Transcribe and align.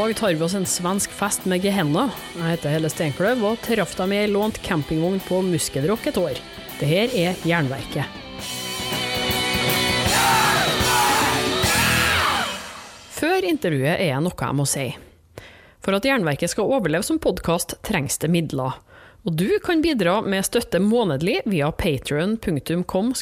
Dag 0.00 0.16
tar 0.16 0.34
vi 0.34 0.44
oss 0.44 0.54
en 0.54 0.66
svensk 0.66 1.10
fest 1.10 1.44
med 1.44 1.64
Gehenna. 1.64 2.10
Jag 2.38 2.44
heter 2.44 2.70
Helle 2.70 2.90
Steinkløv 2.90 3.44
och 3.44 3.60
träffade 3.60 4.02
dem 4.02 4.12
i 4.12 4.16
ei 4.16 4.26
lånt 4.26 4.58
campingvagn 4.58 5.20
på 5.20 5.42
Muskelrock 5.42 6.06
ett 6.06 6.18
år. 6.18 6.30
Det 6.78 6.86
här 6.86 7.16
är 7.16 7.34
Jernverket. 7.42 8.04
Før 13.10 13.44
intervjuet 13.44 14.00
er 14.00 14.14
jag 14.14 14.24
noe 14.24 14.38
jeg 14.40 14.56
må 14.56 14.64
si. 14.64 14.86
For 15.84 15.98
at 15.98 16.08
Jernverket 16.08 16.54
skal 16.54 16.72
overleve 16.72 17.04
som 17.04 17.20
podkast, 17.20 17.76
trengs 17.84 18.16
det 18.24 18.32
midler. 18.32 18.80
Og 19.28 19.36
du 19.36 19.58
kan 19.60 19.84
bidra 19.84 20.22
med 20.24 20.48
støtte 20.48 20.80
månedlig 20.80 21.42
via 21.44 21.68
patrion.com 21.72 23.12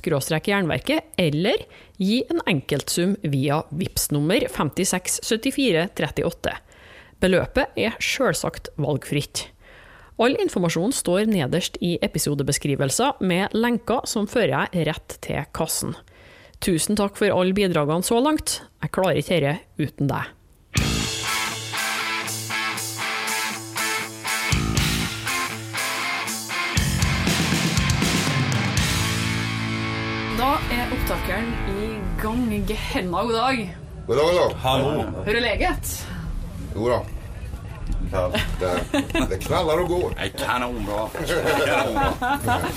jernverket, 0.47 1.11
eller 1.17 1.67
gi 1.97 2.23
en 2.31 2.41
enkeltsum 2.47 3.17
via 3.23 3.65
VIPS 3.71 4.11
nummer 4.15 4.47
567438. 4.47 6.59
Beløpet 7.19 7.75
er 7.75 7.97
sjølsagt 7.99 8.69
valgfritt. 8.79 9.49
All 10.23 10.37
informasjon 10.39 10.93
står 10.95 11.27
nederst 11.31 11.79
i 11.83 11.97
episodebeskrivelser 12.03 13.19
med 13.27 13.55
lenker 13.59 14.07
som 14.07 14.29
fører 14.31 14.69
deg 14.71 14.87
rett 14.87 15.17
til 15.27 15.47
kassen. 15.55 15.97
Tusen 16.63 16.99
takk 16.99 17.19
for 17.19 17.35
alle 17.35 17.55
bidragene 17.55 18.07
så 18.07 18.21
langt. 18.23 18.61
Jeg 18.83 18.95
klarer 18.95 19.19
ikke 19.19 19.39
dette 19.43 19.83
uten 19.83 20.11
deg. 20.11 20.31
Da 30.39 30.53
er 30.71 30.95
opptakeren 30.95 31.51
i 31.75 31.89
gang. 32.23 32.47
Gehenna, 32.71 33.27
god 33.27 33.35
dag. 33.41 33.65
God 34.07 34.23
dag, 34.23 34.31
god 34.31 34.39
dag. 34.39 34.57
Hallå! 34.63 35.25
Hur 35.27 35.37
är 35.37 35.41
läget? 35.41 35.99
Jo 36.75 36.89
då. 36.89 37.07
Det, 38.61 38.81
det 39.31 39.39
knallar 39.39 39.81
och 39.81 39.89
går. 39.89 40.13
Nej, 40.17 40.33
kanonbra. 40.39 41.09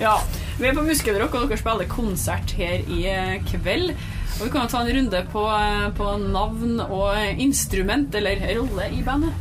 Ja, 0.00 0.20
vi 0.60 0.68
er 0.68 0.74
på 0.74 0.82
Muskelrock, 0.82 1.34
og 1.36 1.50
dere 1.50 1.58
spiller 1.60 1.88
konsert 1.88 2.54
her 2.56 2.80
i 2.88 3.02
eh, 3.10 3.34
kveld. 3.44 3.90
Og 4.38 4.46
Vi 4.46 4.50
kan 4.52 4.68
ta 4.68 4.80
en 4.80 4.92
runde 4.96 5.20
på, 5.32 5.42
eh, 5.52 5.88
på 5.96 6.16
navn 6.16 6.80
og 6.80 7.16
instrument, 7.36 8.14
eller 8.14 8.40
rolle 8.56 8.88
i 8.96 9.02
bandet. 9.04 9.32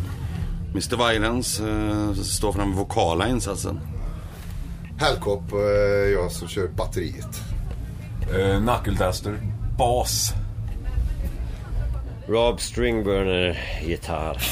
Mr 0.74 0.98
Violence 0.98 1.64
eh, 1.64 2.14
står 2.14 2.52
för 2.52 2.60
den 2.60 2.76
vokala 2.76 3.28
insatsen. 3.28 3.80
Hellkop, 5.00 5.54
eh, 5.54 6.12
jag 6.14 6.32
som 6.32 6.48
kör 6.48 6.68
batteriet. 6.68 7.42
Uh, 8.34 8.60
Knuckleduster, 8.60 9.40
bas. 9.78 10.34
Rob 12.30 12.62
Stringburner, 12.62 13.60
gitarr. 13.86 14.38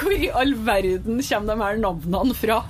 Hvor 0.00 0.12
i 0.12 0.30
all 0.30 0.54
verden 0.54 1.22
kommer 1.22 1.46
de 1.46 1.60
her 1.60 1.76
navnene 1.76 2.34
fra? 2.34 2.62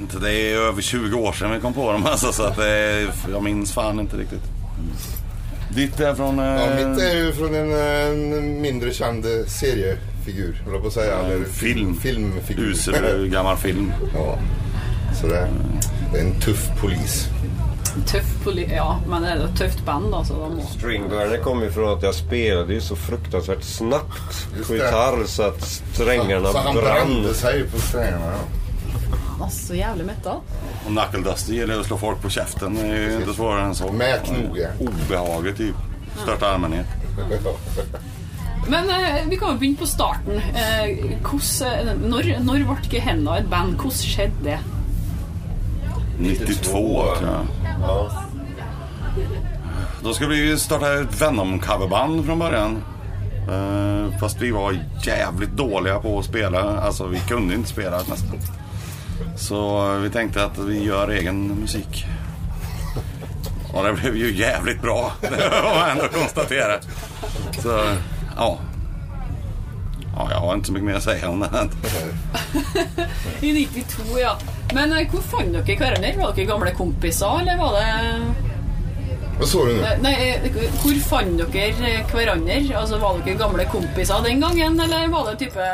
Inte, 0.00 0.18
Det 0.18 0.32
är 0.32 0.56
över 0.56 0.82
20 0.82 1.18
år 1.18 1.32
sedan 1.32 1.50
vi 1.50 1.60
kom 1.60 1.72
på 1.74 1.92
dem 1.92 2.06
alltså, 2.10 2.32
så 2.32 2.42
att 2.42 2.56
det 2.56 2.68
är, 2.70 3.08
jag 3.32 3.42
minns 3.42 3.72
fan 3.72 4.00
inte 4.00 4.16
riktigt. 4.16 4.42
Ditt 5.74 6.00
är 6.00 6.14
från... 6.14 6.38
eh, 6.38 6.44
Ja, 6.44 6.88
mitt 6.88 7.02
är 7.02 7.16
ju 7.16 7.32
från 7.32 7.54
en, 7.54 7.72
en 7.72 8.60
mindre 8.60 8.92
känd 8.92 9.24
seriefigur, 9.46 10.62
höll 10.64 10.72
jag 10.72 10.82
på 10.82 10.88
att 10.88 10.94
säga. 10.94 11.14
Eller 11.18 11.44
film. 11.44 11.96
Filmfigur. 12.00 12.62
Usel 12.62 13.28
gammal 13.28 13.56
film. 13.56 13.92
ja. 14.14 14.38
Så 15.20 15.26
det, 15.26 15.48
det 16.12 16.18
är 16.18 16.24
en 16.24 16.40
tuff 16.40 16.70
polis. 16.80 17.28
Tøff 18.06 18.44
poli... 18.44 18.64
Ja, 18.74 19.00
men 19.08 19.22
det 19.22 19.30
er 19.30 19.44
et 19.44 19.56
tøft 19.58 19.84
band, 19.84 20.14
altså. 20.14 20.34
Da 20.34 20.48
må. 20.54 20.62
Stringburner 20.74 21.38
kom 21.44 21.62
ifrån 21.64 21.96
att 21.96 22.02
jag 22.02 22.14
spelade 22.14 22.74
ju 22.74 22.80
så 22.80 22.96
fruktansvärt 22.96 23.62
snabbt 23.62 24.46
på 24.66 24.72
det. 24.72 24.78
gitarr 24.78 25.24
så 25.26 25.42
att 25.42 25.62
strängarna 25.94 26.52
Så 26.52 26.58
han 26.58 26.74
brann. 26.76 26.84
brände 26.84 27.34
sig 27.34 27.64
på 27.64 27.78
strängarna. 27.80 28.26
Ja. 28.26 28.38
Han 29.40 29.50
så 29.50 29.74
jævlig 29.74 30.06
metal. 30.06 30.36
Och 30.86 30.90
Knuckleduster 30.92 31.52
gillar 31.52 31.80
att 31.80 31.86
slå 31.86 31.98
folk 31.98 32.22
på 32.22 32.30
käften. 32.30 32.74
Det 32.74 32.80
är 32.82 33.10
ju 33.10 33.16
inte 33.16 33.34
svårare 33.34 33.62
än 33.62 33.74
så. 33.74 33.92
Med 33.92 34.20
knoge. 34.24 34.68
Obehagligt 34.80 35.56
typ. 35.56 35.74
Största 36.22 36.46
allmänhet. 36.46 36.86
Men 38.68 38.90
eh, 38.90 39.24
vi 39.28 39.36
kan 39.36 39.48
jo 39.52 39.58
begynne 39.58 39.76
på 39.76 39.86
starten. 39.86 40.36
Eh, 40.36 41.16
hvordan, 41.22 41.88
eh, 41.88 41.94
når, 42.08 42.28
når 42.44 42.66
ble 42.68 42.90
Gehenna 42.92 43.38
et 43.38 43.48
band? 43.50 43.76
Hvordan 43.80 43.98
skjedde 43.98 44.44
det? 44.44 44.58
92 46.20 47.04
tror 47.18 47.28
jag. 47.28 47.46
Ja. 47.80 48.22
Då 50.02 50.14
skulle 50.14 50.34
vi 50.34 50.58
starta 50.58 51.00
ett 51.00 51.20
Venom-coverband 51.22 52.26
från 52.26 52.38
början. 52.38 52.82
Eh, 53.50 54.18
fast 54.18 54.40
vi 54.40 54.50
var 54.50 54.78
jävligt 55.02 55.50
dåliga 55.50 55.98
på 55.98 56.18
att 56.18 56.24
spela. 56.24 56.80
Alltså 56.80 57.06
vi 57.06 57.20
kunde 57.20 57.54
inte 57.54 57.68
spela 57.68 57.96
nästan. 57.96 58.38
Så 59.36 59.92
vi 59.96 60.10
tänkte 60.10 60.44
att 60.44 60.58
vi 60.58 60.84
gör 60.84 61.08
egen 61.08 61.46
musik. 61.46 62.06
Och 63.72 63.84
det 63.84 63.92
blev 63.92 64.16
ju 64.16 64.36
jävligt 64.36 64.82
bra. 64.82 65.12
Det 65.20 65.62
var 65.62 65.88
ändå 65.88 66.08
konstatera. 66.08 66.80
Så 67.62 67.80
ja. 68.36 68.58
Ja, 70.16 70.28
jag 70.30 70.40
har 70.40 70.54
inte 70.54 70.66
så 70.66 70.72
mycket 70.72 70.86
mer 70.86 70.94
att 70.94 71.02
säga 71.02 71.28
om 71.28 71.40
det. 71.40 71.68
I 73.46 73.52
92, 73.52 74.18
ja. 74.18 74.38
Men 74.72 74.92
eh, 74.92 75.08
hvor 75.10 75.22
fant 75.22 75.52
dere 75.56 75.76
hverandre? 75.78 76.14
Var 76.20 76.32
dere 76.36 76.46
gamle 76.50 76.72
kompiser, 76.76 77.40
eller 77.42 77.58
var 77.58 77.72
det 77.80 77.90
Vad 79.40 79.48
sa 79.48 79.64
du 79.64 79.72
nu? 79.74 79.84
Nei, 80.04 80.14
eh, 80.28 80.48
hvor 80.82 80.98
fant 81.08 81.40
dere 81.54 81.90
eh, 81.90 82.00
hverandre? 82.12 82.58
Altså, 82.78 82.98
Var 83.02 83.18
dere 83.24 83.38
gamle 83.40 83.66
kompiser 83.72 84.22
den 84.26 84.40
gangen, 84.44 84.80
eller 84.80 85.08
var 85.08 85.30
det 85.30 85.36
type 85.46 85.66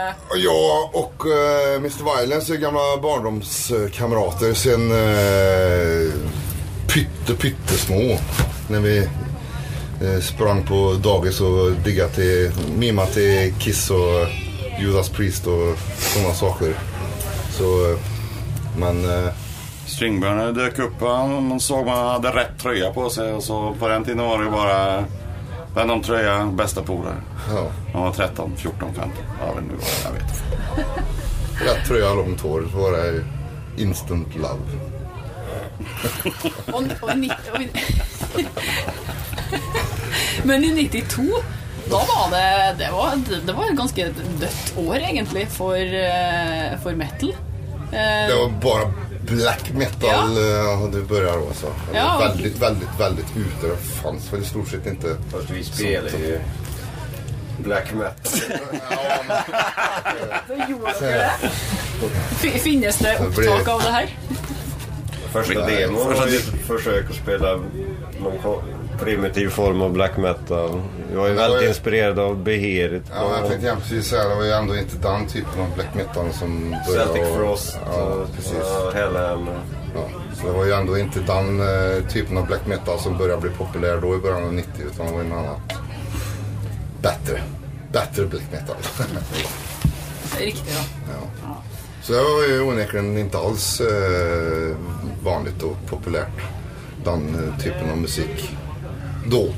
Jag 0.42 0.94
och 0.94 1.26
eh, 1.26 1.76
Mr 1.76 2.04
Violence 2.10 2.54
är 2.54 2.56
gamla 2.56 2.86
barndomskamrater 3.02 4.54
sen 4.54 4.90
eh, 4.90 6.12
pytte 6.86 7.34
pyttesmå. 7.34 8.18
När 8.68 8.80
vi 8.80 8.98
eh, 10.02 10.20
sprang 10.22 10.62
på 10.62 10.92
dagis 11.04 11.40
och 11.40 11.72
diggade 11.84 12.10
till, 12.10 12.50
mimade 12.78 13.12
till 13.12 13.54
Kiss 13.58 13.90
och 13.90 14.26
Judas 14.80 15.08
Priest 15.08 15.46
och 15.46 15.76
sådana 15.98 16.34
saker. 16.34 16.74
Så, 17.58 17.64
eh, 17.92 17.98
men 18.78 19.04
eh, 19.04 19.32
Stringburner 19.86 20.52
dök 20.52 20.78
upp. 20.78 21.00
Man 21.00 21.60
såg 21.60 21.86
man 21.86 22.06
hade 22.08 22.28
rätt 22.28 22.58
tröja 22.58 22.92
på 22.92 23.10
sig. 23.10 23.32
Och 23.32 23.42
så 23.42 23.74
på 23.78 23.88
den 23.88 24.04
tiden 24.04 24.24
var 24.24 24.44
det 24.44 24.50
bara 24.50 25.04
Venom-tröja, 25.74 26.46
bästa 26.46 26.82
polare. 26.82 27.14
ja, 27.54 27.66
Han 27.92 28.02
var 28.02 28.12
13, 28.12 28.52
14, 28.56 28.88
15. 28.94 29.10
Ja, 29.40 29.54
men 29.54 29.64
nu 29.64 29.74
jag 30.04 30.12
vet. 30.12 30.42
rätt 31.76 31.86
tröja, 31.88 32.14
långt 32.14 32.40
hår. 32.40 32.64
Så 32.72 32.78
var 32.78 32.92
det 32.92 33.24
instant 33.82 34.34
love. 34.36 34.60
og, 36.72 36.84
og, 37.02 37.18
ni- 37.18 37.30
og, 37.54 37.60
Men 40.44 40.64
i 40.64 40.88
92 40.90 41.22
da 41.90 41.96
var 41.96 42.30
det 42.30 42.74
Det 42.84 42.90
var, 42.92 43.12
det 43.46 43.52
var 43.52 43.64
et 43.70 43.76
ganske 43.78 44.04
dødt 44.40 44.72
år, 44.76 44.96
egentlig, 44.96 45.48
for, 45.48 45.76
eh, 45.76 46.78
for 46.82 46.92
metal. 46.98 47.34
Eh, 47.92 48.28
Det 48.28 48.34
var 48.34 48.48
bara 48.62 48.92
black 49.20 49.70
metal 49.74 50.36
ja. 50.36 50.88
det 50.92 51.00
började 51.02 51.38
då. 51.38 51.48
Så. 51.54 51.66
Ja. 51.94 52.18
Väldigt, 52.18 52.58
väldigt, 52.58 52.88
väldigt 53.00 53.36
ute. 53.36 53.66
Det 53.66 53.76
fanns 53.76 54.32
väl 54.32 54.40
i 54.42 54.44
stort 54.44 54.68
sett 54.68 54.86
inte. 54.86 55.16
Fast 55.32 55.50
vi 55.50 55.64
spelar 55.64 56.08
ju 56.10 56.40
black 57.58 57.92
metal. 57.94 58.40
gjorde 60.68 60.92
dere 61.00 61.18
det? 61.18 61.30
Fi- 62.36 62.58
Finnes 62.58 62.98
det 62.98 63.18
opptak 63.20 63.68
av 63.68 63.82
det 63.82 63.90
her? 63.90 64.16
Första 65.32 65.66
demon 65.66 66.14
var 66.14 66.26
ju 66.26 66.36
ett 66.36 66.66
försök 66.66 67.10
att 67.10 67.16
spela 67.16 67.56
någon 68.22 68.38
primitiv 69.00 69.48
form 69.48 69.80
av 69.82 69.92
black 69.92 70.16
metal. 70.16 70.80
Jag 71.14 71.28
ju 71.28 71.34
var 71.34 71.42
väldigt 71.42 71.62
ju- 71.62 71.68
inspirerad 71.68 72.18
av 72.18 72.36
Beherit. 72.42 73.02
Ja, 73.14 73.38
jag 73.40 73.48
tänkte 73.48 73.66
jämt 73.66 73.82
precis 73.82 74.06
säga 74.06 74.28
det 74.28 74.34
var 74.34 74.44
ju 74.44 74.50
ändå 74.50 74.76
inte 74.76 74.96
den 74.96 75.26
typen 75.26 75.60
av 75.60 75.74
black 75.74 75.94
metal 75.94 76.32
som 76.32 76.76
började. 76.88 77.04
Celtic 77.12 77.30
och- 77.30 77.36
Frost. 77.36 77.78
Ja, 77.86 78.02
och- 78.02 78.36
precis. 78.36 78.54
och 78.86 78.92
Hellhammer. 78.92 79.58
Ja, 79.94 80.08
så 80.40 80.46
det 80.46 80.52
var 80.52 80.64
ju 80.64 80.72
ändå 80.72 80.98
inte 80.98 81.20
den 81.20 81.60
eh, 81.60 82.04
typen 82.08 82.38
av 82.38 82.46
black 82.46 82.66
metal 82.66 82.98
som 82.98 83.18
började 83.18 83.40
bli 83.40 83.50
populär 83.50 83.98
då 84.00 84.14
i 84.14 84.18
början 84.18 84.44
av 84.44 84.52
90 84.52 84.70
utan 84.94 85.06
det 85.06 85.12
var 85.12 85.20
en 85.20 85.32
annan 85.32 85.60
bättre, 87.02 87.42
bättre 87.92 88.26
black 88.26 88.42
metal. 88.52 88.76
Riktigt 90.38 90.74
ja. 90.76 91.12
ja. 91.44 91.62
Så 92.02 92.12
det 92.12 92.18
var 92.18 92.44
ju 92.48 92.60
onekligen 92.62 93.18
inte 93.18 93.38
alls 93.38 93.80
eh, 93.80 94.76
vanligt 95.24 95.62
och 95.62 95.76
populärt. 95.90 96.40
Den 97.04 97.34
eh, 97.34 97.62
typen 97.64 97.90
av 97.90 97.96
musik. 97.98 98.56
Då. 99.30 99.48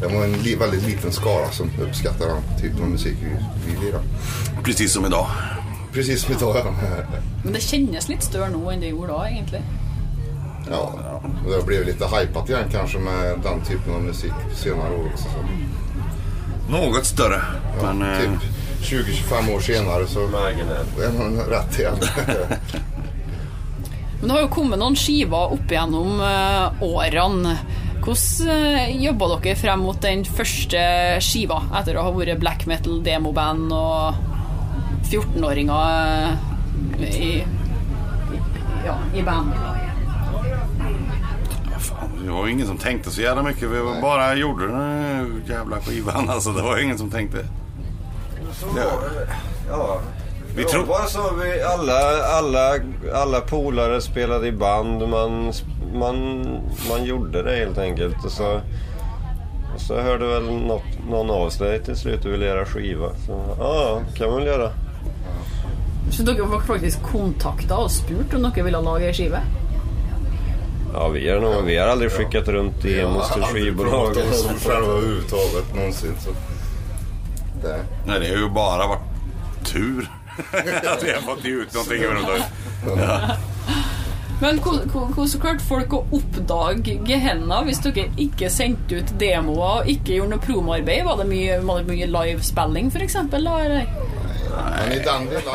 Det 0.00 0.06
var 0.06 0.24
en 0.24 0.32
li 0.32 0.54
väldigt 0.54 0.86
liten 0.86 1.12
skara 1.12 1.50
som 1.50 1.70
uppskattade 1.80 2.30
den 2.30 2.60
typen 2.60 2.82
av 2.82 2.90
musik 2.90 3.16
vi, 3.20 3.28
vi 3.66 3.86
lirade. 3.86 4.04
Precis 4.64 4.92
som 4.92 5.06
idag. 5.06 5.26
Precis 5.92 6.22
som 6.22 6.34
idag 6.34 6.56
ja. 6.56 6.72
Men 7.44 7.52
det 7.52 7.60
kännes 7.60 8.08
lite 8.08 8.26
större 8.26 8.48
nu 8.48 8.72
än 8.72 8.80
det 8.80 8.86
gjorde 8.86 9.12
då 9.12 9.26
egentligen. 9.30 9.64
Ja, 10.70 10.92
och 11.44 11.50
det 11.50 11.56
har 11.56 11.62
blivit 11.62 11.86
lite 11.86 12.04
hypat 12.04 12.48
igen 12.48 12.64
kanske 12.72 12.98
med 12.98 13.40
den 13.42 13.64
typen 13.64 13.94
av 13.94 14.02
musik 14.02 14.32
senare 14.54 14.94
år 14.94 15.10
också. 15.12 15.24
Så. 15.24 16.72
Något 16.72 17.06
större. 17.06 17.42
Ja, 17.82 17.92
men, 17.92 18.12
eh, 18.12 18.18
typ 18.18 18.30
20-25 18.82 19.54
år 19.54 19.60
senare 19.60 20.06
så 20.06 20.20
är 20.24 21.18
man 21.18 21.36
rätt 21.48 21.78
igen. 21.78 21.96
Men 24.20 24.28
det 24.28 24.34
har 24.34 24.40
jo 24.40 24.48
kommet 24.48 24.78
noen 24.78 24.96
skiver 24.96 25.52
opp 25.52 25.70
igjennom 25.72 26.20
uh, 26.20 26.82
årene. 26.82 27.56
Hvordan 28.00 28.48
uh, 28.48 29.02
jobba 29.04 29.26
dere 29.44 29.56
frem 29.60 29.82
mot 29.84 29.98
den 30.02 30.24
første 30.24 30.80
skiva, 31.24 31.60
etter 31.80 31.98
å 32.00 32.06
ha 32.08 32.12
vært 32.16 32.40
black 32.40 32.64
metal-demoband 32.70 33.72
og 33.76 34.14
14-åringer 35.10 35.74
uh, 35.74 37.04
i, 37.04 37.32
i, 37.42 38.40
ja, 38.86 38.96
i 39.14 39.22
band? 39.26 39.52
Det 42.24 42.30
var 42.30 42.46
ju 42.46 42.52
ingen 42.52 42.66
som 42.66 42.78
tänkte 42.78 43.10
så 43.10 43.20
jävla 43.22 43.42
mycket. 43.42 43.62
Vi 43.70 43.78
var 43.80 44.00
bara 44.00 44.34
gjorde 44.34 44.66
den 44.66 44.76
här 44.76 45.26
jävla 45.48 45.80
skivan. 45.80 46.30
Alltså, 46.34 46.52
det 46.52 46.62
var 46.62 46.76
ju 46.76 46.84
ingen 46.84 46.98
som 46.98 47.10
tänkte. 47.10 47.44
Ja. 48.76 48.90
ja. 49.68 50.00
Vi 50.56 50.62
Vi 50.62 50.68
tror- 50.68 50.84
tror... 50.84 51.06
så 51.06 51.34
vi 51.34 51.62
alla, 51.62 52.00
alla, 52.38 52.74
alla 53.14 53.40
polare 53.40 54.00
spelade 54.00 54.46
i 54.46 54.52
band. 54.52 55.08
Man, 55.08 55.52
man, 55.94 56.44
man 56.88 57.04
gjorde 57.04 57.42
det 57.42 57.56
helt 57.56 57.78
enkelt. 57.78 58.24
Och 58.24 58.32
så, 58.32 58.60
och 59.74 59.80
så 59.80 60.00
hörde 60.00 60.26
väl 60.26 60.42
något, 60.42 60.84
någon 61.10 61.30
av 61.30 61.50
sig 61.50 61.82
till 61.82 61.96
slut 61.96 62.24
och 62.24 62.32
ville 62.32 62.46
göra 62.46 62.66
skiva. 62.66 63.08
Så 63.26 63.56
ja, 63.58 64.00
kan 64.14 64.30
man 64.30 64.38
väl 64.38 64.46
göra. 64.46 64.70
Så 66.10 66.22
dere 66.22 66.42
var 66.42 66.60
faktisk 66.60 67.02
kontakta 67.02 67.76
og 67.78 67.90
spurt 67.90 68.34
om 68.34 68.42
dere 68.42 68.62
ville 68.62 68.80
lage 68.80 69.06
ei 69.06 69.14
skive? 69.14 69.40
Ja, 70.94 71.08
vi 71.08 71.30
har, 71.30 71.40
nog, 71.40 71.64
vi 71.64 71.76
har 71.76 71.88
aldrig 71.88 72.10
skickat 72.10 72.48
runt 72.48 72.82
demos 72.82 73.32
till 73.32 73.42
skivbolag. 73.42 74.14
provat 74.14 74.32
oss 74.32 74.66
själva 74.66 74.88
överhuvudtaget 74.88 75.74
någonsin. 75.74 76.14
Så. 76.18 76.30
Det. 77.62 77.80
Nej, 78.06 78.20
det 78.20 78.28
har 78.28 78.36
ju 78.36 78.48
bara 78.48 78.86
varit 78.86 79.00
tur. 79.64 80.10
att 80.92 81.04
vi 81.04 81.12
har 81.12 81.20
fått 81.20 81.44
ut 81.44 81.74
någonting 81.74 82.02
överhuvudtaget. 82.02 82.44
Ja. 82.86 83.36
Men 84.40 84.60
hvordan 84.64 85.40
klarte 85.40 85.64
folk 85.64 85.92
å 85.92 86.04
oppdage 86.16 87.18
henne 87.20 87.58
hvis 87.66 87.82
dere 87.84 88.06
ikke 88.20 88.48
sendte 88.52 89.02
ut 89.02 89.12
demoer 89.20 89.82
og 89.82 89.90
ikke 89.92 90.16
gjorde 90.16 90.32
noe 90.34 90.44
promoarbeid? 90.44 91.04
Var 91.04 91.20
det 91.20 91.26
mye, 91.28 91.58
var 91.66 91.82
det 91.82 91.92
mye 91.92 92.08
livespilling 92.08 92.88
f.eks.? 92.88 93.18
Men 94.50 94.92
i 94.92 94.98
den, 95.04 95.26
lilla, 95.30 95.52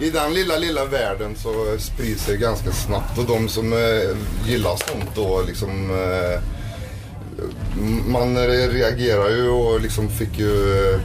I 0.00 0.10
den 0.10 0.34
lilla, 0.34 0.56
lilla 0.56 0.84
världen 0.84 1.36
så 1.36 1.76
sprids 1.78 2.26
det 2.26 2.36
ganska 2.36 2.72
snabbt 2.72 3.18
och 3.18 3.24
de 3.24 3.48
som 3.48 3.72
eh, 3.72 4.16
gillar 4.46 4.76
sånt 4.76 5.14
då 5.14 5.42
liksom 5.46 5.90
eh, 5.90 6.40
man 8.06 8.36
reagerar 8.46 9.28
ju 9.28 9.48
och 9.48 9.80
liksom 9.80 10.08
fick 10.08 10.38
ju 10.38 10.84
eh, 10.92 11.00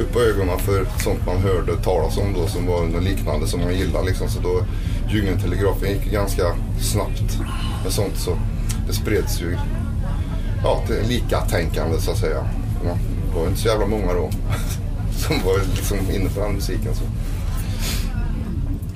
upp 0.00 0.16
ögonen 0.16 0.58
för 0.58 0.86
sånt 1.04 1.26
man 1.26 1.36
hörde 1.36 1.76
talas 1.76 2.16
om 2.18 2.32
då 2.32 2.46
som 2.46 2.66
var 2.66 2.84
något 2.84 3.02
liknande 3.02 3.46
som 3.46 3.60
man 3.60 3.78
gillade 3.78 4.06
liksom. 4.06 4.28
Så 4.28 4.40
då 4.40 4.64
Djungeltelegrafen 5.10 5.88
gick 5.88 6.12
ganska 6.12 6.42
snabbt 6.80 7.38
med 7.84 7.92
sånt 7.92 8.16
så 8.16 8.36
det 8.86 8.92
spreds 8.92 9.40
ju 9.40 9.56
ja, 10.62 10.82
till 10.86 11.08
lika 11.08 11.40
tänkande 11.40 12.00
så 12.00 12.10
att 12.10 12.18
säga. 12.18 12.48
Det 12.82 13.38
var 13.38 13.46
inte 13.46 13.60
så 13.60 13.68
jävla 13.68 13.86
många 13.86 14.12
då 14.12 14.30
som 15.12 15.36
var 15.44 15.58
liksom 15.74 15.98
inne 15.98 16.30
på 16.30 16.40
den 16.40 16.52
musiken. 16.52 16.94
Så. 16.94 17.02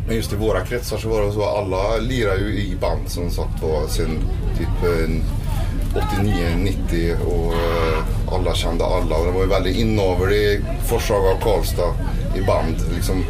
Men 0.06 0.16
just 0.16 0.32
i 0.32 0.36
våra 0.36 0.60
kretsar 0.60 0.98
så 0.98 1.08
var 1.08 1.22
det 1.22 1.32
så 1.32 1.44
alla 1.44 1.96
lirar 1.96 2.36
ju 2.36 2.58
i 2.58 2.76
band 2.80 3.08
som 3.08 3.30
sagt 3.30 3.62
var 3.62 3.88
sen 3.88 4.18
typ 4.58 4.84
eh, 4.84 5.10
89-90 5.94 7.20
och 7.20 7.52
eh, 7.52 8.34
alla 8.34 8.54
kände 8.54 8.84
alla. 8.84 9.16
Och 9.16 9.26
det 9.26 9.32
var 9.32 9.40
ju 9.40 9.48
väldigt 9.48 9.76
inavel 9.76 10.32
i 10.32 10.60
Forshaga 10.86 11.32
och 11.32 11.42
Karlstad 11.42 11.94
i 12.36 12.40
band. 12.40 12.76
Liksom 12.94 13.24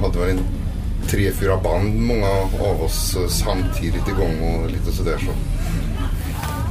hade 0.00 0.18
väl 0.18 0.30
inte 0.30 0.44
tre, 1.14 1.32
fyra 1.32 1.56
band 1.56 2.00
många 2.00 2.28
av 2.60 2.82
oss 2.82 3.16
eh, 3.16 3.28
samtidigt 3.28 4.08
igång 4.08 4.40
och 4.40 4.70
lite 4.70 4.92
sådär 4.92 5.18
så. 5.18 5.32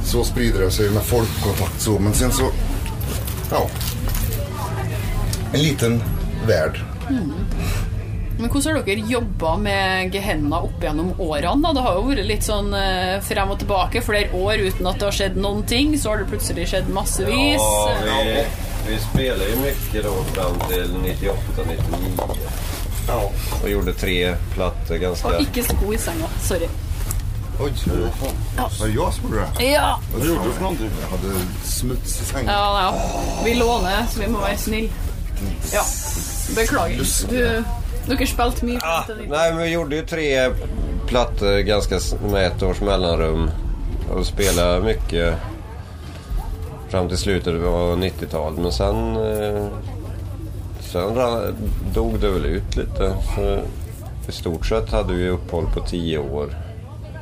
Så 0.04 0.24
sprider 0.24 0.60
det 0.60 0.70
sig 0.70 0.90
med 0.90 1.02
folkkontakt 1.02 1.80
så. 1.80 1.98
Men 1.98 2.14
sen 2.14 2.32
så, 2.32 2.50
ja. 3.50 3.68
En 5.52 5.60
liten 5.60 6.02
värld. 6.46 6.80
Men 8.38 8.50
hvordan 8.50 8.76
har 8.76 8.82
dere 8.82 9.00
jobba 9.08 9.56
med 9.56 10.14
Gehenna 10.14 10.60
opp 10.60 10.82
gjennom 10.82 11.20
årene? 11.20 11.72
Det 11.72 11.80
har 11.80 11.94
jo 11.94 12.02
vært 12.08 12.26
litt 12.26 12.44
sånn 12.44 12.74
eh, 12.74 13.20
frem 13.24 13.54
og 13.54 13.60
tilbake 13.62 14.02
flere 14.04 14.34
år 14.36 14.66
uten 14.66 14.90
at 14.90 14.98
det 15.00 15.08
har 15.08 15.16
skjedd 15.20 15.38
noen 15.40 15.62
ting. 15.70 15.94
Så 15.98 16.10
har 16.10 16.20
det 16.20 16.28
plutselig 16.34 16.68
skjedd 16.74 16.90
massevis. 16.92 17.62
Ja, 17.62 18.20
vi, 18.26 18.44
vi 18.90 18.98
spelade 19.08 19.50
ju 19.50 19.56
mycket 19.62 20.04
då 20.04 20.14
fram 20.34 20.60
till 20.68 20.90
98-99. 21.06 22.53
Ja. 23.08 23.30
Och 23.62 23.68
gjorde 23.70 23.92
tre 23.94 24.34
plattor 24.54 24.96
ganska... 24.96 25.28
Og 25.28 25.40
ikke 25.40 25.62
sko 25.62 25.92
i 25.92 25.98
senga. 25.98 26.28
Sorry. 26.42 26.68
Oj, 27.60 27.72
var 28.80 28.86
det 28.86 28.92
jag 28.92 29.14
som 29.14 29.24
gjorde 29.24 29.46
det? 29.58 29.64
Ja. 29.64 30.00
Vad 30.14 30.26
gjorde 30.26 30.44
du 30.44 30.52
för 30.52 30.62
någonting? 30.62 30.90
Jag 31.02 31.16
hade 31.16 31.34
smuts 31.64 32.20
i 32.20 32.24
sängen. 32.24 32.46
Ja, 32.46 32.82
ja. 32.82 32.94
Vi 33.44 33.54
låner, 33.54 34.06
så 34.10 34.20
vi 34.20 34.26
må 34.26 34.38
være 34.40 34.56
snille. 34.56 34.90
Ja. 35.72 35.82
Beklager. 36.56 37.04
Du, 37.30 37.64
dere 38.08 38.26
spilte 38.26 38.66
mye. 38.66 38.80
Ah, 38.82 39.04
nej, 39.28 39.52
men 39.52 39.62
vi 39.62 39.70
gjorde 39.70 39.96
ju 39.96 40.06
tre 40.06 40.50
plattor 41.06 41.58
ganska 41.58 42.00
med 42.30 42.46
ett 42.46 42.62
års 42.62 42.80
mellanrum. 42.80 43.50
Och 44.10 44.26
spelade 44.26 44.84
mycket 44.84 45.34
fram 46.88 47.08
till 47.08 47.18
slutet 47.18 47.54
av 47.64 47.98
90-talet. 47.98 48.58
Men 48.58 48.72
sen, 48.72 49.16
eh, 49.16 49.66
sen 50.94 51.54
dog 51.94 52.20
det 52.20 52.30
väl 52.30 52.44
ut 52.46 52.76
lite. 52.76 53.16
Så 53.36 53.60
I 54.28 54.32
stort 54.32 54.66
sett 54.66 54.90
hade 54.90 55.14
vi 55.14 55.28
uppehåll 55.28 55.66
på 55.74 55.80
tio 55.80 56.18
år. 56.18 56.54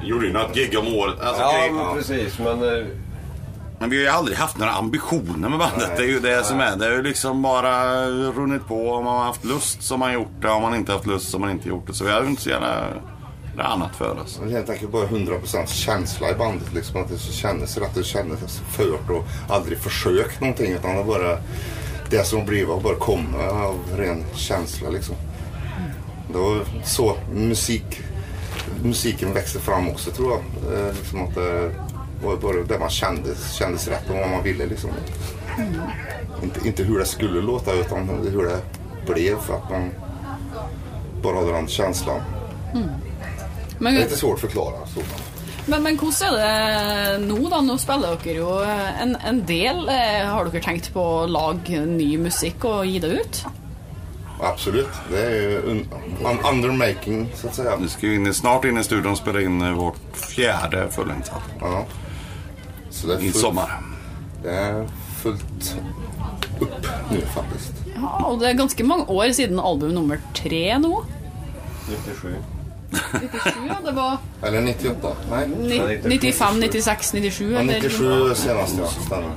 Gjorde 0.03 0.27
ju 0.27 0.33
något 0.33 0.55
gig 0.55 0.79
om 0.79 0.95
året. 0.95 1.21
Alltså, 1.21 1.43
Ja, 1.43 1.49
okej, 1.59 1.71
men 1.73 1.95
precis. 1.97 2.39
Men 2.39 2.63
eh, 2.79 2.87
Men 3.79 3.91
vi 3.91 3.97
har 3.97 4.03
ju 4.03 4.09
aldrig 4.09 4.37
haft 4.39 4.59
några 4.59 4.73
ambitioner 4.73 5.49
med 5.49 5.59
bandet. 5.59 5.91
Det 5.97 6.03
är 6.03 6.07
ju 6.09 6.21
det 6.21 6.45
som 6.45 6.61
är. 6.61 6.77
Det 6.77 6.85
har 6.85 6.93
ju 6.93 7.03
liksom 7.03 7.43
bara 7.43 8.07
runnit 8.09 8.67
på. 8.69 8.91
Om 8.91 9.05
man 9.05 9.17
har 9.17 9.25
haft 9.25 9.45
lust 9.45 9.83
så 9.83 9.95
har 9.95 9.99
man 9.99 10.13
gjort 10.13 10.43
det. 10.43 10.49
Om 10.49 10.63
man 10.63 10.75
inte 10.75 10.93
haft 10.93 11.07
lust 11.07 11.31
så 11.31 11.37
har 11.37 11.41
man 11.41 11.51
inte 11.51 11.69
gjort 11.69 11.87
det. 11.87 11.95
Så 11.95 12.05
vi 12.05 12.11
har 12.11 12.23
ju 12.23 12.29
inte 12.29 12.43
så 12.43 12.51
gärna 12.51 12.67
det 13.57 13.63
är 13.63 13.67
annat 13.67 13.97
för 13.97 14.19
oss. 14.21 14.41
Det 14.43 14.49
är 14.51 14.57
helt 14.57 14.71
enkelt 14.71 14.93
bara 14.93 15.07
100% 15.07 15.67
känsla 15.67 16.31
i 16.31 16.35
bandet. 16.35 16.75
Liksom, 16.75 17.03
att 17.03 17.09
det 17.09 17.19
så 17.19 17.33
kändes 17.33 17.77
rätt 17.79 17.97
och 17.97 18.05
kändes 18.05 18.61
fört 18.71 19.11
och 19.11 19.25
aldrig 19.49 19.79
försökt 19.79 20.41
någonting. 20.41 20.73
Utan 20.73 20.97
det 20.97 21.05
bara 21.05 21.39
det 22.13 22.25
som 22.25 22.45
blivit 22.47 22.69
har 22.69 22.81
bara 22.81 22.97
kommit 22.97 23.41
av 23.41 23.79
ren 23.97 24.25
känsla. 24.35 24.91
Liksom. 24.91 25.15
Det 26.33 26.39
var 26.39 26.65
så 26.85 27.17
musik, 27.35 28.01
musiken 28.83 29.35
växte 29.35 29.59
fram 29.59 29.89
också 29.89 30.11
tror 30.11 30.31
jag. 30.31 30.75
Eh, 30.79 30.95
liksom 30.95 31.23
att 31.23 31.35
det 31.35 31.71
var 32.25 32.37
bara 32.37 32.63
det 32.63 32.79
man 32.79 32.91
kände 32.91 33.29
kändes 33.59 33.89
rätt 33.89 34.11
och 34.11 34.17
vad 34.17 34.31
man 34.31 34.43
ville. 34.43 34.67
Liksom. 34.67 34.91
Inte, 36.43 36.69
inte 36.69 36.83
hur 36.83 36.99
det 36.99 37.05
skulle 37.07 37.41
låta 37.41 37.73
utan 37.73 38.09
hur 38.09 38.43
det 38.43 38.61
blev 39.13 39.37
för 39.39 39.55
att 39.55 39.71
man 39.71 39.91
bara 41.23 41.37
hade 41.37 41.53
den 41.53 41.69
känslan. 41.69 42.21
Men, 43.79 43.95
Det 43.95 44.01
är 44.01 44.05
lite 44.05 44.17
svårt 44.17 44.35
att 44.35 44.41
förklara. 44.41 44.87
Så. 44.95 45.01
Men, 45.67 45.83
men 45.83 45.97
hvordan 45.99 46.39
er 46.39 47.19
det 47.19 47.27
nå, 47.29 47.37
da? 47.51 47.61
Nå 47.65 47.77
spiller 47.79 48.17
dere 48.25 48.37
jo 48.41 48.53
en, 49.03 49.17
en 49.25 49.43
del. 49.47 49.85
Eh, 49.89 50.23
Har 50.29 50.49
dere 50.51 50.63
tenkt 50.65 50.89
på 50.95 51.01
å 51.01 51.27
lage 51.31 51.85
ny 51.87 52.17
musikk 52.19 52.65
og 52.69 52.87
gi 52.87 52.99
det 53.05 53.13
ut? 53.21 53.43
Absolut. 54.43 54.89
Det 55.11 55.21
är 55.23 55.31
ju 55.31 55.61
un- 55.71 55.87
un- 56.25 56.49
undermaking 56.53 57.29
så 57.35 57.47
att 57.47 57.55
säga. 57.55 57.77
Vi 57.77 57.89
ska 57.89 58.07
ju 58.07 58.15
in, 58.15 58.35
snart 58.35 58.65
in 58.65 58.79
i 58.79 58.85
studion 58.85 59.13
och 59.13 59.19
spela 59.19 59.41
in 59.41 59.63
eh, 59.63 59.73
vårt 59.73 60.17
fjärde 60.17 60.89
fullängdsalbum. 60.91 61.51
Ja. 61.61 61.85
Så 62.91 63.07
det 63.07 63.15
är 63.15 63.19
I 63.19 63.23
fullt, 63.31 63.37
sommar. 63.37 63.81
Det 64.43 64.51
är 64.51 64.87
fullt 65.23 65.77
upp 66.61 66.87
nu 67.11 67.21
faktiskt. 67.35 67.73
Ja, 67.95 68.25
og 68.27 68.41
det 68.41 68.49
er 68.51 68.57
ganske 68.59 68.85
mange 68.85 69.05
år 69.09 69.31
siden 69.33 69.61
album 69.61 69.95
nummer 69.95 70.19
tre 70.35 70.79
nå. 70.79 71.05
97. 71.89 72.35
97, 72.93 73.51
ja. 73.69 73.77
Det 73.85 73.93
var 73.93 74.17
Eller 74.43 74.61
98? 74.61 75.09
Nej. 75.31 75.49
ni- 75.49 76.01
95, 76.09 76.61
96, 76.61 77.13
97. 77.13 77.53
Ja, 77.53 77.61
eller- 77.61 77.73
97 77.81 78.35
senast 78.35 78.75
ja, 78.79 78.87
stämmer. 79.07 79.31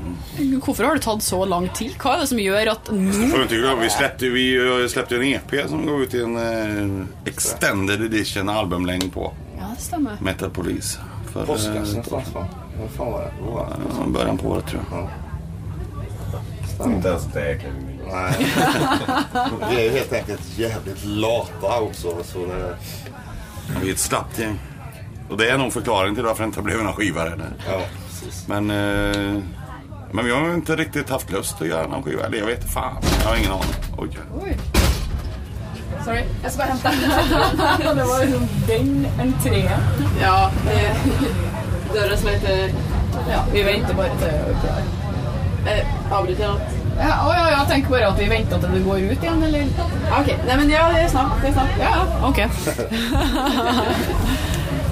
Hvorfor 0.66 0.84
har 0.84 0.96
det 0.96 1.02
tatt 1.02 1.24
så 1.24 1.46
lang 1.46 1.70
tid? 1.70 1.92
Hva 2.04 2.16
er 2.16 2.20
det 2.20 2.28
som 2.28 2.40
gjør 2.40 2.72
at 2.72 2.90
nå 2.92 3.12
Får 3.32 3.38
du 3.38 3.44
inte 3.44 3.56
glömma, 3.56 3.82
vi 3.82 3.90
släppte, 3.90 4.30
vi 4.30 4.46
eh, 4.82 4.88
släppte 4.88 5.16
en 5.16 5.24
EP 5.24 5.70
som 5.70 5.86
går 5.86 6.04
ut 6.04 6.14
i 6.14 6.22
en 6.22 6.38
eh, 6.38 7.06
extended 7.26 8.02
edition 8.06 8.50
albumlängd 8.50 9.14
på. 9.14 9.34
Ja, 9.60 9.64
det 9.78 9.82
stemmer. 9.84 10.18
Metal 10.22 10.50
Police. 10.50 11.00
Eh, 11.36 11.46
Påskas 11.46 11.68
någonstans 11.94 12.34
va? 12.34 12.48
Vad 12.82 12.90
fan 12.92 13.12
var 13.12 13.22
det? 13.22 13.32
Vad 13.42 13.54
var 13.54 13.68
ja, 14.00 14.08
början 14.08 14.38
på 14.38 14.48
året 14.50 14.68
tror 14.68 14.82
jag. 14.92 15.10
Inte 16.92 17.08
ens 17.10 17.24
det 17.34 17.56
kan 17.62 17.72
vi 17.76 17.80
minnas. 17.86 18.14
Nej. 18.14 18.48
Vi 19.70 19.88
är 19.88 19.92
helt 19.92 20.14
enkelt 20.14 20.42
jävligt 20.58 21.06
lata 21.06 21.80
också. 21.80 22.18
Så 22.24 22.46
det, 22.46 22.76
Vi 23.82 23.90
är 23.90 23.94
ett 23.94 24.00
slappt 24.00 24.40
gäng. 24.40 24.60
Och 25.30 25.38
det 25.38 25.50
är 25.50 25.58
nog 25.58 25.74
förklaringen 25.74 26.16
till 26.16 26.24
varför 26.24 26.44
det 26.44 26.48
inte 26.48 26.62
blev 26.62 26.78
några 26.78 26.94
skivor 26.94 27.20
heller. 27.20 27.54
ja, 27.68 27.82
precis. 28.08 28.48
Men, 28.48 28.70
eh, 28.70 29.42
men 30.12 30.26
vi 30.26 30.32
har 30.32 30.54
inte 30.54 30.76
riktigt 30.76 31.10
haft 31.10 31.32
lust 31.32 31.62
att 31.62 31.68
göra 31.68 31.88
någon 31.88 32.04
skiva. 32.04 32.26
Eller 32.26 32.38
jag 32.38 32.46
vet 32.46 32.62
inte 32.62 32.72
fan. 32.74 32.98
Jag 33.24 33.30
har 33.30 33.36
ingen 33.38 33.52
aning. 33.52 33.76
Oj. 33.98 34.10
Oi. 34.44 34.58
Sorry, 36.06 36.24
jeg 36.44 36.52
skal 36.52 36.58
bare 36.58 36.68
hente. 36.68 36.92
det 37.96 38.04
var 38.04 38.26
liksom 38.26 38.48
den 38.68 39.08
entreen. 39.20 39.82
Ja, 40.22 40.52
det 40.66 40.96
døra 41.94 42.18
som 42.18 42.30
heter 42.30 42.72
Ja, 43.30 43.40
vi 43.52 43.60
jeg 43.60 43.80
er 43.80 44.60
klar. 44.62 44.82
Eh, 45.68 46.12
Avbryter 46.14 46.44
jeg 46.44 46.50
noe? 46.50 46.85
Ja, 46.96 47.34
ja, 47.34 47.48
jeg 47.50 47.66
tenker 47.70 47.90
bare 47.90 48.08
at 48.08 48.20
vi 48.20 48.30
venter 48.30 48.60
til 48.60 48.70
du 48.76 48.84
går 48.86 48.96
ut 49.12 49.24
igjen, 49.24 49.44
eller? 49.44 49.60
Ja, 49.80 50.20
ok. 50.20 50.30
Nei, 50.48 50.56
men 50.62 50.70
ja, 50.72 50.84
det 50.94 51.02
er 51.04 51.08
snart. 51.12 51.42
Det 51.42 51.50
er 51.50 51.54
snart. 51.54 51.74
Ja, 51.80 51.90
ja. 51.92 52.04
Ok. 52.28 52.40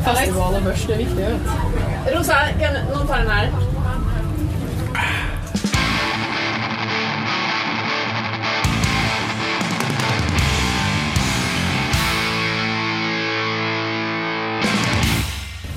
Festival 0.04 0.56
og 0.56 0.64
børs, 0.64 0.84
det 0.86 0.98
viktig, 0.98 1.16
vet 1.16 1.30
du. 1.32 2.18
Rosa, 2.18 2.34
kan 2.60 2.76
noen 2.90 3.08
ta 3.08 3.22
den 3.24 3.32
her? 3.32 3.48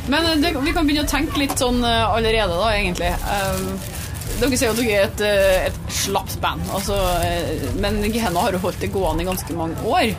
Men 0.08 0.26
eh, 0.26 0.36
det, 0.42 0.56
vi 0.62 0.72
kan 0.74 0.90
å 1.02 1.06
tenke 1.06 1.38
litt 1.38 1.54
sånn 1.58 1.84
eh, 1.86 2.02
allerede, 2.10 2.58
da, 2.58 2.72
egentlig. 2.74 3.14
Um, 3.30 3.95
dere 4.40 4.58
sier 4.58 4.70
jo 4.70 4.74
at 4.74 4.80
dere 4.80 4.96
er 4.96 5.06
et, 5.06 5.22
eh, 5.26 5.68
et 5.70 5.94
slapt 5.94 6.36
band, 6.42 6.64
altså, 6.76 6.96
eh, 7.24 7.70
men 7.82 8.02
Gehenna 8.04 8.46
har 8.46 8.56
jo 8.56 8.64
holdt 8.66 8.82
det 8.84 8.92
gående 8.94 9.24
i 9.24 9.28
ganske 9.28 9.56
mange 9.56 9.80
år. 9.86 10.12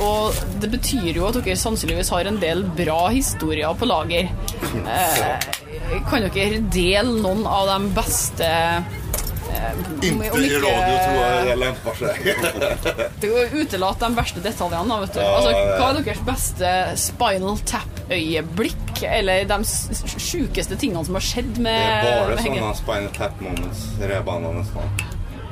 Og 0.00 0.36
det 0.62 0.70
betyr 0.70 1.16
jo 1.16 1.26
at 1.28 1.40
dere 1.40 1.58
sannsynligvis 1.58 2.12
har 2.14 2.28
en 2.30 2.38
del 2.40 2.62
bra 2.78 3.08
historier 3.10 3.74
på 3.76 3.88
lager. 3.90 4.30
Eh, 4.86 5.48
kan 6.08 6.26
dere 6.30 6.62
dele 6.70 7.16
noen 7.18 7.42
av 7.50 7.66
de 7.72 7.90
beste 7.96 8.46
eh, 8.46 9.80
Inte 10.06 10.28
i 10.38 10.52
radio 10.62 10.94
tror 10.94 11.18
jag 11.18 11.48
det 11.48 11.56
lämpar 11.58 12.04
å 13.26 13.42
utelate 13.64 14.06
de 14.06 14.20
verste 14.20 14.44
detaljene. 14.44 15.00
Vet 15.04 15.18
du. 15.18 15.24
Altså, 15.24 15.56
hva 15.74 15.90
er 15.90 16.00
deres 16.04 16.22
beste 16.30 16.76
Spinal 17.08 17.58
Tap-øyeblikk? 17.66 18.89
Eller 19.08 19.44
de 19.44 19.60
s- 19.60 20.04
sjukeste 20.32 20.76
tingene 20.76 21.04
som 21.04 21.14
har 21.14 21.20
skjedd 21.20 21.44
Det 21.54 21.60
med 21.60 22.06
är 22.06 22.28
bara 22.28 22.38
sådana 22.38 22.74
spinal 22.74 23.08
tap 23.16 23.40
moments 23.40 23.78
i 24.04 24.06
det 24.06 24.14
här 24.14 24.22
bandet 24.22 24.54
nästan. 24.54 24.82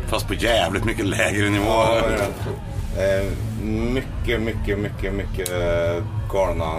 Fast 0.08 0.26
på 0.28 0.34
jävligt 0.34 0.84
mycket 0.84 1.06
lägre 1.06 1.50
nivå. 1.50 1.64
Ja, 1.66 1.94
det 2.08 2.16
det. 2.96 3.18
Eh, 3.20 3.24
mycket, 3.64 4.40
mycket, 4.42 4.78
mycket, 4.78 5.14
mycket 5.14 5.48
eh, 5.50 6.04
galna 6.32 6.72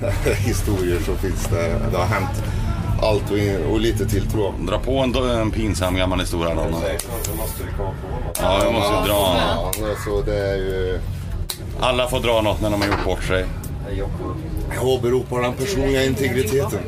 historier 0.36 0.98
så 1.06 1.14
finns 1.14 1.44
det. 1.46 1.74
Det 1.92 1.96
har 1.98 2.04
hänt 2.06 2.42
allt 3.02 3.30
och, 3.30 3.38
in, 3.38 3.56
och 3.70 3.80
lite 3.80 4.06
till 4.08 4.30
tror 4.30 4.44
jag. 4.44 4.66
Dra 4.66 4.78
på 4.78 4.98
en, 4.98 5.14
en 5.40 5.50
pinsam 5.50 5.96
gammal 5.96 6.20
historia 6.20 6.54
då. 6.54 6.62
Vi. 6.62 6.98
Ja, 8.42 8.64
jag 8.64 8.72
måste 8.72 8.92
dra. 9.08 9.36
Ja, 9.56 9.72
så 10.04 10.22
det 10.22 10.50
är 10.50 10.56
ju... 10.56 11.00
Alla 11.80 12.08
får 12.08 12.20
dra 12.20 12.40
något 12.40 12.60
när 12.60 12.70
de 12.70 12.80
har 12.80 12.88
gjort 12.88 13.04
bort 13.04 13.22
sig. 13.24 13.44
Jag 14.74 14.84
åberopar 14.86 15.40
den 15.42 15.54
personliga 15.54 16.04
integriteten. 16.04 16.80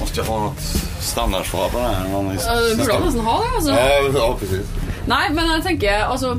Måste 0.00 0.20
jag 0.20 0.24
ha 0.24 0.38
något 0.40 0.60
standardsvar 1.00 1.68
på 1.68 1.78
den 1.78 1.94
här? 1.94 2.08
Någon 2.08 2.28
Du 2.28 2.76
burde 2.76 2.98
nesten 3.04 3.20
ha 3.20 3.40
det. 3.42 3.56
altså. 3.56 3.70
Ja, 3.70 4.00
ja 4.14 4.36
precis. 4.40 4.66
Nei, 5.06 5.30
men 5.34 5.48
jeg 5.50 5.62
tenker 5.64 6.04
altså, 6.06 6.36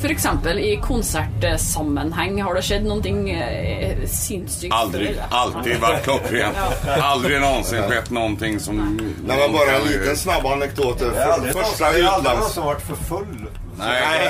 For 0.00 0.10
eksempel 0.10 0.58
i 0.58 0.72
konsertsammenheng, 0.82 2.40
har 2.42 2.54
det 2.58 2.62
skjedd 2.66 2.86
noe 2.88 3.12
eh, 3.34 4.02
sinnssykt? 4.10 4.74
Aldrig, 4.74 5.12
alltid 5.30 5.78
varit 5.80 6.02
klockrent. 6.04 6.56
Aldrig 7.02 7.40
någonsin 7.40 7.82
skett 7.82 8.10
någonting 8.10 8.60
som... 8.60 8.80
Det 9.26 9.36
var 9.36 9.48
bara 9.48 9.76
en 9.76 9.86
liten 9.88 10.16
snabb 10.16 10.46
anekdot. 10.46 10.98
Det 10.98 11.06
är 11.06 11.30
aldrig 11.30 11.54
någon- 11.54 11.64
Första 11.64 11.92
det 11.92 11.98
är 12.00 12.04
aldrig 12.04 12.04
någon 12.04 12.20
utlands... 12.36 12.54
som 12.54 12.64
varit 12.66 12.82
för 12.82 12.94
full. 12.96 13.46
Nej, 13.78 14.02
Nej, 14.08 14.28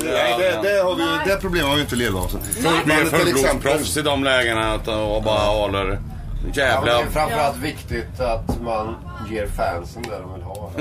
det 0.00 0.06
det, 0.44 0.62
nej, 0.62 0.82
har 0.82 0.94
vi, 0.94 1.30
det 1.30 1.36
problemet 1.40 1.68
har 1.68 1.74
vi 1.76 1.80
inte 1.82 1.96
levt 1.96 2.14
av. 2.16 2.28
Till 2.28 2.66
exempel... 2.66 3.06
fullblodsproffs 3.20 3.96
i 3.96 4.02
de 4.02 4.24
lägena 4.24 4.74
att- 4.74 4.88
och 4.88 5.22
bara 5.22 5.38
håller 5.46 5.84
Ja, 5.88 5.98
men 6.44 6.52
det 6.54 6.60
jävla... 6.60 7.00
är 7.00 7.06
framförallt 7.06 7.56
viktigt 7.56 8.20
att 8.20 8.62
man 8.62 8.94
ger 9.32 9.46
fansen 9.46 10.02
det 10.02 10.18
de 10.18 10.32
vill 10.34 10.42
ha. 10.42 10.52
Och. 10.52 10.80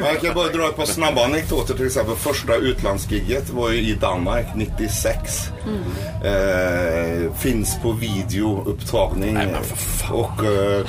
Jag 0.00 0.20
kan 0.20 0.34
bara 0.34 0.48
dra 0.48 0.68
ett 0.68 0.76
par 0.76 0.84
snabba 0.84 1.24
anekdoter. 1.24 1.74
Till 1.74 1.86
exempel 1.86 2.16
första 2.16 2.54
utlandsgigget 2.56 3.50
var 3.50 3.70
ju 3.70 3.78
i 3.78 3.94
Danmark 3.94 4.46
96. 4.54 5.50
Eh, 6.24 7.32
finns 7.32 7.78
på 7.82 7.92
videoupptagning. 7.92 9.38
Och 10.12 10.44
eh, 10.44 10.86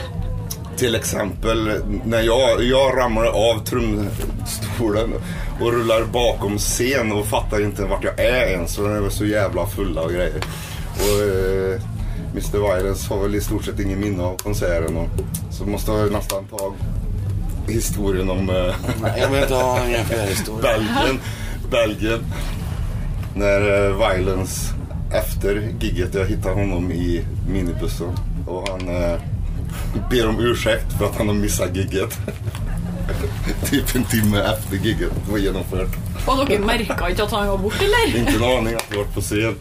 till 0.77 0.95
exempel 0.95 1.81
när 2.05 2.21
jag, 2.21 2.63
jag 2.63 2.97
ramlade 2.97 3.29
av 3.29 3.65
trumstolen 3.65 5.13
och 5.61 5.73
rullar 5.73 6.03
bakom 6.03 6.57
scen 6.57 7.11
och 7.11 7.25
fattar 7.25 7.61
inte 7.61 7.85
vart 7.85 8.03
jag 8.03 8.19
är 8.19 8.47
ens. 8.47 8.73
Så 8.73 8.87
den 8.87 9.03
var 9.03 9.09
så 9.09 9.25
jävla 9.25 9.65
fulla 9.65 10.01
och 10.01 10.11
grejer. 10.11 10.41
Och, 10.95 11.21
eh, 11.23 11.81
Mr 12.31 12.57
Violence 12.57 13.13
har 13.13 13.21
väl 13.21 13.35
i 13.35 13.41
stort 13.41 13.65
sett 13.65 13.79
ingen 13.79 13.99
minne 13.99 14.23
av 14.23 14.37
konserten. 14.37 14.97
Och, 14.97 15.07
så 15.57 15.65
måste 15.65 15.91
jag 15.91 16.11
nästan 16.11 16.45
ta 16.45 16.73
historien 17.67 18.29
om 18.29 18.49
eh, 18.49 19.17
Jag 19.17 19.29
vill 19.29 19.41
inte 19.41 19.53
ha 19.53 19.79
en 19.79 19.91
jävla 19.91 20.23
historia. 20.23 20.61
Belgien. 20.61 21.19
Belgien. 21.71 22.25
När 23.35 23.87
eh, 23.87 24.09
Violence 24.09 24.73
efter 25.13 25.73
gigget, 25.79 26.13
jag 26.13 26.25
hittade 26.25 26.55
honom 26.55 26.91
i 26.91 27.25
minibussen. 27.49 28.11
Och 28.47 28.69
han 28.69 28.89
eh, 28.89 29.19
ber 30.09 30.27
om 30.27 30.39
ursäkt 30.39 30.93
för 30.97 31.05
att 31.05 31.15
han 31.15 31.27
har 31.27 31.35
missat 31.35 31.75
gigget. 31.75 32.17
typ 33.69 33.95
en 33.95 34.03
timme 34.03 34.39
efter 34.41 34.77
gigget 34.77 35.11
var 35.29 35.37
genomfört. 35.37 35.97
Og 36.27 36.41
dere 36.49 36.59
merka 36.59 37.07
ikke 37.07 37.23
at 37.23 37.31
han 37.31 37.47
var 37.47 37.57
borte, 37.57 37.85
eller? 37.85 38.19
Inte 38.19 38.35
en 38.35 38.43
aning 38.43 38.75
att 38.75 38.85
jag 38.89 38.97
varit 38.97 39.13
på 39.13 39.21
scen. 39.21 39.55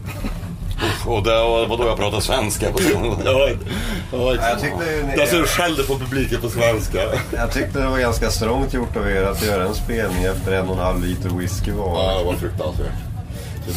Och 1.07 1.23
det 1.23 1.31
var 1.31 1.77
då 1.79 1.87
jag 1.87 1.97
pratade 1.97 2.23
svenska 2.23 2.73
på. 2.73 2.79
Ja, 3.25 3.49
ja, 4.13 4.35
Jag 4.35 4.61
tyckte, 4.61 5.13
Jag 5.17 5.29
så 5.29 5.43
skällde 5.45 5.83
på 5.83 5.99
publiken 5.99 6.41
på 6.41 6.49
svenska. 6.51 6.99
jag 7.37 7.53
tyckte 7.53 7.79
det 7.81 7.87
var 7.89 7.99
ganska 7.99 8.31
strångt 8.31 8.75
gjort 8.75 8.97
av 8.97 9.11
er 9.11 9.23
att 9.23 9.43
göra 9.47 9.65
en 9.65 9.75
spelning 9.75 10.25
efter 10.25 10.53
en 10.53 10.69
och 10.69 10.75
en 10.77 10.83
halv 10.83 11.05
liter 11.05 11.29
whisky 11.29 11.71
var. 11.73 12.03
Ja, 12.05 12.19
det 12.19 12.25
var 12.25 12.35
fruktansvärt. 12.35 12.93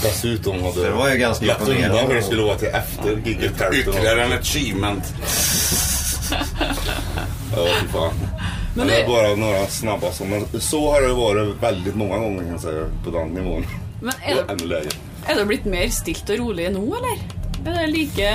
Dessutom 0.04 0.64
hade 0.64 0.84
Det 0.84 0.92
var 0.92 1.10
ju 1.10 1.18
ganska 1.18 1.46
lagt 1.46 1.68
undan 1.68 2.08
hur 2.08 2.16
det 2.16 2.24
skulle 2.24 2.42
vara 2.44 2.56
till 2.56 2.68
efter 2.68 3.22
gigget. 3.26 3.52
Ytterligare 3.74 4.24
en 4.24 4.34
achievement. 4.34 5.04
Ja, 7.56 7.68
fy 7.82 7.88
fan. 7.88 8.12
Men 8.20 8.30
Men 8.76 8.88
det 8.88 8.94
är 8.96 9.02
det- 9.02 9.08
bara 9.08 9.36
några 9.36 9.68
snabba 9.68 10.12
som... 10.12 10.46
Så 10.60 10.92
har 10.92 11.02
det 11.02 11.08
varit 11.14 11.56
väldigt 11.64 11.96
många 11.96 12.18
gånger 12.18 12.40
kan 12.40 12.52
jag 12.52 12.62
säga 12.62 12.86
på 13.06 13.12
den 13.12 13.28
nivån. 13.28 13.66
Men 14.02 14.14
er 14.28 14.42
Och 14.42 14.48
det, 14.48 14.54
ännu 14.54 14.66
lägre. 14.66 14.90
Er 15.28 15.36
det 15.36 15.46
blitt 15.50 15.66
mer 15.66 15.90
stilt 15.94 16.30
og 16.30 16.40
rolig 16.40 16.70
nå, 16.74 16.86
eller? 17.00 17.20
Er 17.60 17.76
det 17.76 17.88
like 17.92 18.30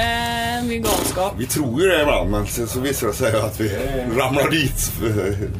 mye 0.67 0.79
galskap? 0.85 1.35
Vi 1.39 1.47
tror 1.47 1.81
ju 1.83 1.89
det 1.89 2.03
ibland 2.03 2.31
men 2.31 2.47
så 2.47 2.81
visar 2.81 3.07
det 3.07 3.13
sig 3.13 3.41
att 3.41 3.61
vi 3.61 3.69
ramlar 4.17 4.51
dit 4.51 4.93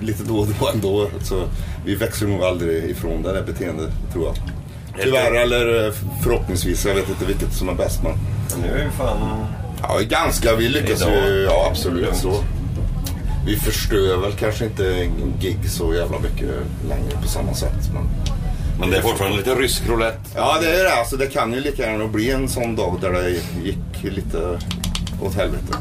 lite 0.03 0.23
då 0.23 0.37
och 0.39 0.47
då 0.61 0.69
ändå. 0.69 1.11
Så 1.23 1.49
vi 1.85 1.95
växer 1.95 2.27
nog 2.27 2.43
aldrig 2.43 2.91
ifrån 2.91 3.23
det 3.23 3.33
där 3.33 3.43
beteendet 3.43 3.91
tror 4.13 4.25
jag. 4.25 4.35
Tyvärr 5.03 5.35
eller 5.35 5.87
eh, 5.87 5.93
förhoppningsvis. 6.23 6.87
Jag 6.87 6.95
vet 6.95 7.09
inte 7.09 7.25
vilket 7.25 7.53
som 7.53 7.69
är 7.69 7.75
bäst 7.75 8.03
men... 8.03 8.13
Nu 8.63 8.69
är 8.69 8.85
ju 8.85 8.91
fan... 8.91 9.47
Ja, 9.83 9.99
ganska. 10.09 10.57
Vi 10.57 10.69
lyckas 10.69 11.03
Idag. 11.03 11.29
ju. 11.29 11.43
Ja, 11.43 11.67
absolut 11.71 12.17
så. 12.17 12.45
Vi 13.47 13.57
förstör 13.57 14.17
väl 14.17 14.33
kanske 14.33 14.65
inte 14.65 15.11
gig 15.41 15.71
så 15.71 15.95
jävla 15.95 16.19
mycket 16.19 16.51
längre 16.89 17.23
på 17.23 17.29
samma 17.29 17.55
sätt. 17.55 17.91
Men... 17.95 18.09
Men 18.81 18.91
det 18.91 18.97
är 18.97 19.03
fortfarande 19.03 19.37
lite 19.37 19.55
rysk 19.55 19.89
roulette. 19.89 20.31
Ja, 20.35 20.59
det 20.61 20.81
är 20.81 20.85
det. 20.85 20.95
Alltså, 20.95 21.17
det 21.17 21.27
kan 21.27 21.53
ju 21.53 21.61
lika 21.61 21.83
gärna 21.83 22.07
bli 22.07 22.31
en 22.31 22.49
sån 22.49 22.77
dag 22.77 22.99
där 23.01 23.13
det 23.13 23.31
gick 23.65 24.03
lite 24.15 24.59
åt 25.23 25.35
helvete. 25.35 25.75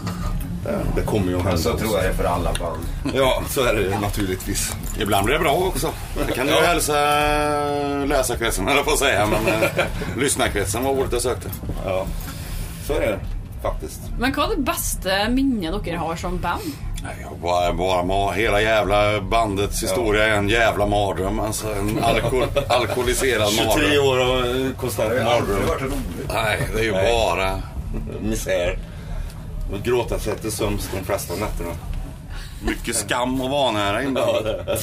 Det, 0.63 0.79
det 0.95 1.01
kommer 1.01 1.27
ju 1.31 1.37
att 1.37 1.43
hända. 1.43 1.57
Så 1.57 1.71
också. 1.71 1.85
tror 1.85 1.95
jag 1.95 2.03
det 2.05 2.09
är 2.09 2.13
för 2.13 2.23
alla 2.23 2.53
band. 2.53 2.83
Ja, 3.13 3.43
så 3.49 3.63
är 3.63 3.73
det 3.73 3.99
naturligtvis. 3.99 4.75
Ibland 4.99 5.25
blir 5.25 5.35
det 5.35 5.41
bra 5.41 5.53
också. 5.53 5.89
Det 6.27 6.33
kan 6.33 6.47
du 6.47 6.53
hälsa 6.53 6.93
läsarkretsen, 8.05 8.67
eller 8.67 8.83
på 8.83 8.91
att 8.91 8.99
säga. 8.99 9.27
Men 9.27 9.53
eh, 9.53 9.69
lyssnarkretsen 10.17 10.83
var 10.83 10.91
ordet 10.91 11.13
jag 11.13 11.21
sökte. 11.21 11.49
Ja, 11.85 12.05
så 12.87 12.93
är 12.93 12.99
det 12.99 13.19
faktiskt. 13.61 14.01
Men 14.19 14.33
hva 14.33 14.45
er 14.45 14.55
det 14.55 14.63
beste 14.67 15.29
minnet 15.29 15.83
dere 15.85 15.97
har 15.97 16.15
som 16.15 16.39
band? 16.43 16.73
Nej, 17.03 17.25
bara, 17.41 17.73
bara 17.73 18.01
ma- 18.01 18.33
hela 18.33 18.61
jävla 18.61 19.21
bandets 19.21 19.83
historia 19.83 20.23
är 20.27 20.31
en 20.37 20.49
jävla 20.49 20.85
mardröm. 20.87 21.39
Alltså 21.39 21.67
en 21.73 22.03
alkohol, 22.03 22.43
alkoholiserad 22.67 23.49
23 23.49 23.65
mardröm. 23.67 24.07
år 24.07 24.19
och 24.19 24.77
kostar 24.77 25.11
en 25.11 25.23
mardröm. 25.25 25.91
Nej, 26.33 26.59
det 26.75 26.79
är 26.79 26.83
ju 26.83 26.91
bara... 26.91 27.61
Misär. 28.21 28.77
Och 29.73 29.79
gråta 29.83 30.19
sig 30.19 30.35
till 30.37 30.51
sömns 30.51 30.89
de 30.99 31.05
flesta 31.05 31.33
nätterna. 31.33 31.69
Mycket 32.65 32.95
skam 32.95 33.41
och 33.41 33.49
vanära 33.49 34.03
inblandat. 34.03 34.43
det. 34.43 34.77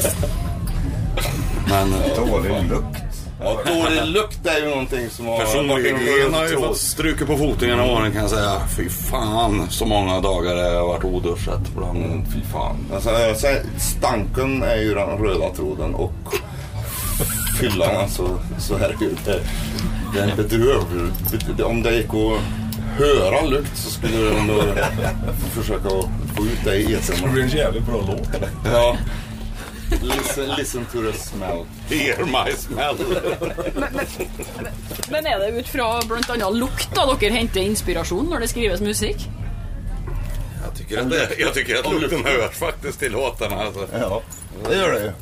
Men 1.69 1.93
eh, 1.93 2.17
Dålig 2.27 2.51
lukt. 2.71 3.10
Ja, 3.43 3.59
dålig 3.67 4.07
lukt 4.07 4.47
är 4.47 4.59
ju 4.59 4.69
någonting 4.69 5.11
som 5.11 5.27
har... 5.27 5.39
personligen 5.39 6.35
har 6.35 6.41
jag 6.43 6.51
ju 6.51 6.57
fått 6.57 6.77
stryka 6.77 7.27
på 7.27 7.37
foten 7.37 7.69
genom 7.69 7.91
åren 7.91 8.13
kan 8.13 8.21
jag 8.21 8.31
säga. 8.31 8.61
Fy 8.77 8.89
fan 8.89 9.67
så 9.71 9.87
många 9.87 10.21
dagar 10.21 10.57
jag 10.57 10.81
har 10.81 10.87
varit 10.87 11.05
oduschat. 11.05 11.61
Bland... 11.77 11.97
Mm, 12.05 12.25
fy 12.35 12.41
fan. 12.53 12.77
Alltså, 12.95 13.11
stanken 13.79 14.63
är 14.63 14.77
ju 14.77 14.95
den 14.95 15.09
röda 15.19 15.49
tråden 15.57 15.95
och 15.95 16.13
fyllan 17.61 17.97
alltså, 17.97 18.39
så 18.59 18.75
är 18.75 18.97
det 18.99 19.05
ju. 19.05 19.11
Det, 19.25 19.41
det 20.15 20.21
är 20.21 20.29
en 20.31 20.37
bedrövlig... 20.37 21.13
bed- 21.33 21.63
Om 21.63 21.83
det 21.83 21.95
gick 21.97 22.07
att 22.15 22.41
höra 22.99 23.47
lukt 23.47 23.77
så 23.77 23.91
skulle 23.91 24.17
jag 24.21 24.39
ändå 24.39 24.63
försöka 25.55 25.89
få 26.37 26.43
ut 26.45 26.65
det 26.65 26.77
i 26.77 26.85
Det 26.85 26.95
etern. 27.13 27.33
blir 27.33 27.43
en 27.43 27.49
jävligt 27.49 27.87
bra 27.87 28.01
låt. 28.07 28.29
Ja. 28.73 28.97
Listen, 30.03 30.49
listen 30.59 30.85
to 30.93 31.03
the 31.03 31.13
smell. 31.19 31.67
Hear 31.89 32.25
my 32.25 32.53
smell. 32.57 32.97
Men 35.11 35.27
er 35.27 35.39
det 35.39 35.61
ut 35.61 35.69
fra 35.69 36.01
blant 36.07 36.31
annet 36.31 36.57
lukt 36.57 36.95
da 36.95 37.07
dere 37.11 37.35
henter 37.35 37.61
inspirasjon 37.61 38.31
når 38.31 38.45
det 38.45 38.49
skrives 38.53 38.81
musikk? 38.81 39.29
Jag 40.65 40.75
tycker 40.79 41.01
att, 41.01 41.11
det, 41.11 41.29
jag 41.39 41.55
tycker 41.55 41.79
att 41.79 41.93
lukten 41.93 42.25
hörs 42.25 42.55
faktiskt 42.55 42.99
till 42.99 43.13
låtarna. 43.13 43.57
Alltså. 43.57 43.89
Ja, 43.93 44.23
det 44.69 44.77
gör 44.77 44.93
det 44.93 45.01
ju. 45.01 45.13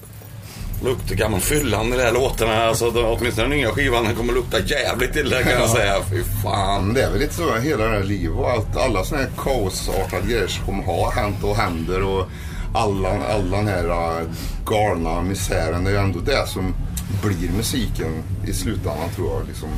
Luktar 0.85 1.15
gammal 1.15 1.41
fyllan 1.41 1.93
i 1.93 1.97
de 1.97 2.03
här 2.03 2.13
låtarna. 2.13 2.65
Alltså, 2.65 2.91
de, 2.91 3.05
åtminstone 3.05 3.49
den 3.49 3.59
nya 3.59 3.71
skivan 3.71 4.05
den 4.05 4.17
kommer 4.17 4.33
lukta 4.33 4.61
jävligt 4.61 5.17
illa 5.17 5.43
kan 5.43 5.53
jag 5.53 5.71
säga. 5.71 6.03
Fy 6.11 6.23
fan. 6.43 6.85
Men 6.85 6.95
det 6.95 7.03
är 7.03 7.11
väl 7.11 7.21
lite 7.21 7.35
så 7.35 7.57
hela 7.57 7.85
det 7.85 7.91
här 7.91 8.03
livet 8.03 8.39
och 8.39 8.51
allt, 8.51 8.77
alla 8.77 9.05
sådana 9.05 9.25
här 9.25 9.33
kaosartade 9.39 10.27
grejer 10.27 10.47
som 10.47 10.85
har 10.85 11.11
hänt 11.11 11.45
och 11.45 11.57
händer 11.57 12.03
och 12.03 12.29
alla, 12.73 13.27
all 13.27 13.51
den 13.51 13.67
här 13.67 13.89
äh, 14.21 14.27
galna 14.65 15.23
misären. 15.23 15.85
Det 15.85 15.91
är 15.91 15.95
ju 15.95 16.01
ändå 16.01 16.19
det 16.19 16.49
som 16.49 16.75
blir 17.23 17.51
musiken 17.57 18.23
i 18.47 18.53
slutändan 18.53 19.09
tror 19.17 19.31
jag. 19.33 19.47
Liksom. 19.47 19.69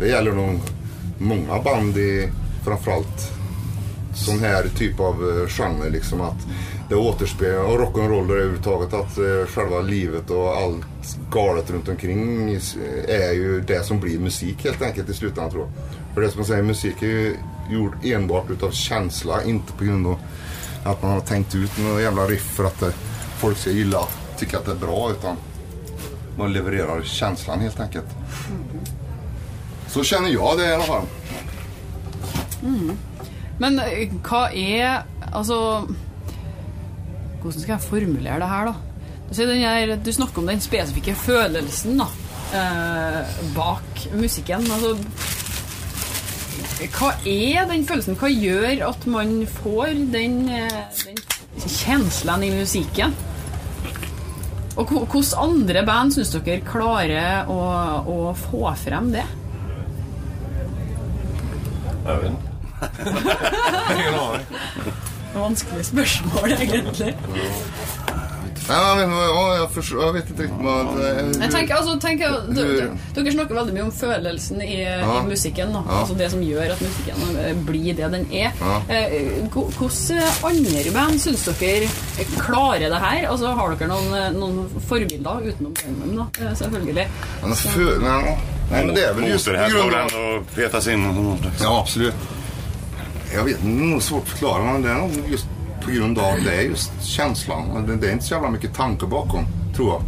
Det 0.00 0.08
gäller 0.08 0.32
nog 0.32 0.60
många 1.18 1.62
band 1.62 1.96
i 1.96 2.28
framförallt 2.64 3.32
sån 4.14 4.38
här 4.38 4.68
typ 4.76 5.00
av 5.00 5.40
äh, 5.42 5.48
genre. 5.48 5.90
Liksom, 5.90 6.20
att 6.20 6.46
det 6.88 6.96
återspeglar, 6.96 7.64
och 7.64 7.78
rock'n'roll 7.78 8.30
överhuvudtaget, 8.30 8.94
att 8.94 9.18
eh, 9.18 9.46
själva 9.48 9.80
livet 9.80 10.30
och 10.30 10.56
allt 10.56 10.86
galet 11.30 11.70
runt 11.70 11.88
omkring 11.88 12.50
är 13.08 13.32
ju 13.32 13.60
det 13.60 13.84
som 13.84 14.00
blir 14.00 14.18
musik 14.18 14.64
helt 14.64 14.82
enkelt 14.82 15.08
i 15.08 15.14
slutändan 15.14 15.50
tror 15.50 15.62
jag. 15.62 15.72
För 16.14 16.20
det 16.20 16.30
som 16.30 16.38
man 16.38 16.46
säger, 16.46 16.62
musik 16.62 17.02
är 17.02 17.06
ju 17.06 17.36
gjord 17.70 17.94
enbart 18.04 18.50
utav 18.50 18.70
känsla, 18.70 19.44
inte 19.44 19.72
på 19.72 19.84
grund 19.84 20.06
av 20.06 20.18
att 20.84 21.02
man 21.02 21.10
har 21.10 21.20
tänkt 21.20 21.54
ut 21.54 21.78
några 21.78 22.00
jävla 22.00 22.22
riff 22.22 22.54
för 22.56 22.64
att 22.64 22.82
eh, 22.82 22.88
folk 23.38 23.58
ska 23.58 23.70
gilla, 23.70 23.98
tycka 24.38 24.58
att 24.58 24.64
det 24.64 24.70
är 24.70 24.76
bra, 24.76 25.10
utan 25.10 25.36
man 26.38 26.52
levererar 26.52 27.02
känslan 27.02 27.60
helt 27.60 27.80
enkelt. 27.80 28.06
Så 29.88 30.04
känner 30.04 30.28
jag 30.28 30.58
det 30.58 30.66
i 30.66 30.74
alla 30.74 30.84
fall. 30.84 31.04
Mm. 32.62 32.96
Men 33.58 33.78
eh, 33.78 34.08
vad 34.30 34.52
är, 34.54 35.02
alltså, 35.32 35.88
hur 37.42 37.50
ska 37.50 37.72
jag 37.72 37.82
formulera 37.82 38.38
det 38.38 38.44
här 38.44 38.66
då? 38.66 38.74
Du, 39.30 39.46
den 39.46 39.58
her, 39.58 40.00
du 40.04 40.12
snakker 40.12 40.38
om 40.38 40.46
den 40.46 40.60
spesifikke 40.60 41.14
følelsen 41.14 41.98
da, 41.98 42.08
eh, 42.58 43.26
bak 43.56 44.08
musikken. 44.14 44.72
Altså 44.72 44.98
Hva 46.96 47.10
er 47.28 47.66
den 47.68 47.86
følelsen? 47.88 48.16
Hva 48.20 48.30
gjør 48.32 48.84
at 48.88 49.06
man 49.10 49.34
får 49.60 49.98
den, 50.12 50.36
eh, 50.48 51.02
den 51.04 51.74
kjenslen 51.76 52.46
i 52.46 52.52
musikken? 52.54 53.16
Og 54.76 54.86
hvordan 54.88 55.34
andre 55.44 55.82
band 55.84 56.14
syns 56.14 56.30
dere 56.32 56.62
klarer 56.64 57.50
å, 57.50 57.60
å 58.06 58.20
få 58.38 58.70
frem 58.80 59.10
det? 59.12 59.26
Jag 62.06 62.22
vet 62.22 62.50
aning. 64.20 64.46
Vanskelig 65.34 65.84
spørsmål, 65.86 66.52
egentlig. 66.56 67.14
Nej, 68.68 68.78
jag, 68.88 68.96
vet, 68.96 69.04
inte 69.04 69.16
vad- 69.16 69.28
ja, 69.28 69.56
jag, 69.56 69.70
förstår, 69.70 70.02
jag 70.04 70.12
vet 70.12 70.30
inte 70.30 70.42
riktigt 70.42 70.64
vad... 70.64 70.86
eh, 70.86 71.42
Jeg 71.42 71.50
tenker, 71.52 71.74
altså, 71.74 71.98
tenker, 72.00 72.28
Hur- 72.46 72.54
dere, 72.54 72.88
dere 73.14 73.32
snakker 73.32 73.54
veldig 73.54 73.74
mye 73.74 73.82
om 73.82 73.92
følelsen 73.92 74.62
i, 74.62 74.76
i 74.82 75.22
musikken. 75.28 75.72
Da. 75.72 75.82
Ja. 75.88 75.98
Altså 76.00 76.14
det 76.14 76.30
som 76.30 76.42
gjør 76.42 76.72
at 76.74 76.80
musikken 76.80 77.36
eh, 77.44 77.56
blir 77.70 77.94
det 77.94 78.10
den 78.12 78.26
er. 78.32 78.50
Ja. 78.60 78.76
Eh, 78.88 79.30
Hvordan 79.50 80.24
andre 80.44 80.90
band 80.94 81.20
syns 81.20 81.44
dere 81.60 81.88
klarer 82.38 82.88
det 82.90 83.00
her? 83.02 83.28
Altså, 83.30 83.46
har 83.58 83.74
dere 83.76 83.88
noen, 83.90 84.14
eh, 84.14 84.30
noen 84.38 84.82
forbilder 84.88 85.40
utenom 85.50 85.74
Burnham, 85.74 86.16
da? 86.40 86.54
Selvfølgelig. 86.54 87.08
Men 87.42 87.54
för, 87.56 87.98
nej, 88.02 88.38
nej, 88.70 88.84
men 88.86 88.94
det 88.94 89.04
är 89.04 89.14
väl 89.14 89.28
just 89.30 89.46
Motorhead 89.46 90.02
ändå 90.02 90.44
petas 90.54 90.86
in. 90.86 91.36
Ja, 91.62 91.80
absolut. 91.80 92.14
Jag 93.34 93.44
vet 93.44 93.56
inte, 93.64 93.66
det 93.66 93.82
är 93.84 93.86
nog 93.94 94.02
svårt 94.02 94.22
att 94.22 94.28
förklara, 94.28 94.62
men 94.72 94.82
det 94.82 94.90
är 94.90 94.94
nog 94.94 95.10
just 95.30 95.46
på 95.84 95.90
grund 95.90 96.18
av 96.18 96.34
det 96.44 96.54
är 96.54 96.62
just 96.62 97.02
känslan. 97.02 97.98
Det, 98.00 98.08
är 98.08 98.12
inte 98.12 98.24
så 98.24 98.34
jävla 98.34 98.50
mycket 98.50 98.74
tanke 98.74 99.06
bakom, 99.06 99.44
tror 99.76 99.88
jag. 99.88 100.02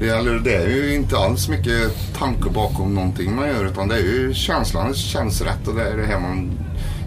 Det, 0.00 0.08
eller, 0.08 0.38
det 0.38 0.56
är 0.56 0.68
ju 0.68 0.94
inte 0.94 1.18
alls 1.18 1.48
mycket 1.48 1.92
tanke 2.18 2.50
bakom 2.50 2.94
någonting 2.94 3.36
man 3.36 3.48
gör, 3.48 3.64
utan 3.64 3.88
det 3.88 3.94
är 3.94 4.02
ju 4.02 4.34
känslan. 4.34 4.88
Det 4.88 4.94
känns 4.94 5.40
rätt 5.40 5.68
och 5.68 5.74
det 5.74 5.90
är 5.90 5.96
det 5.96 6.06
här 6.06 6.20
man 6.20 6.50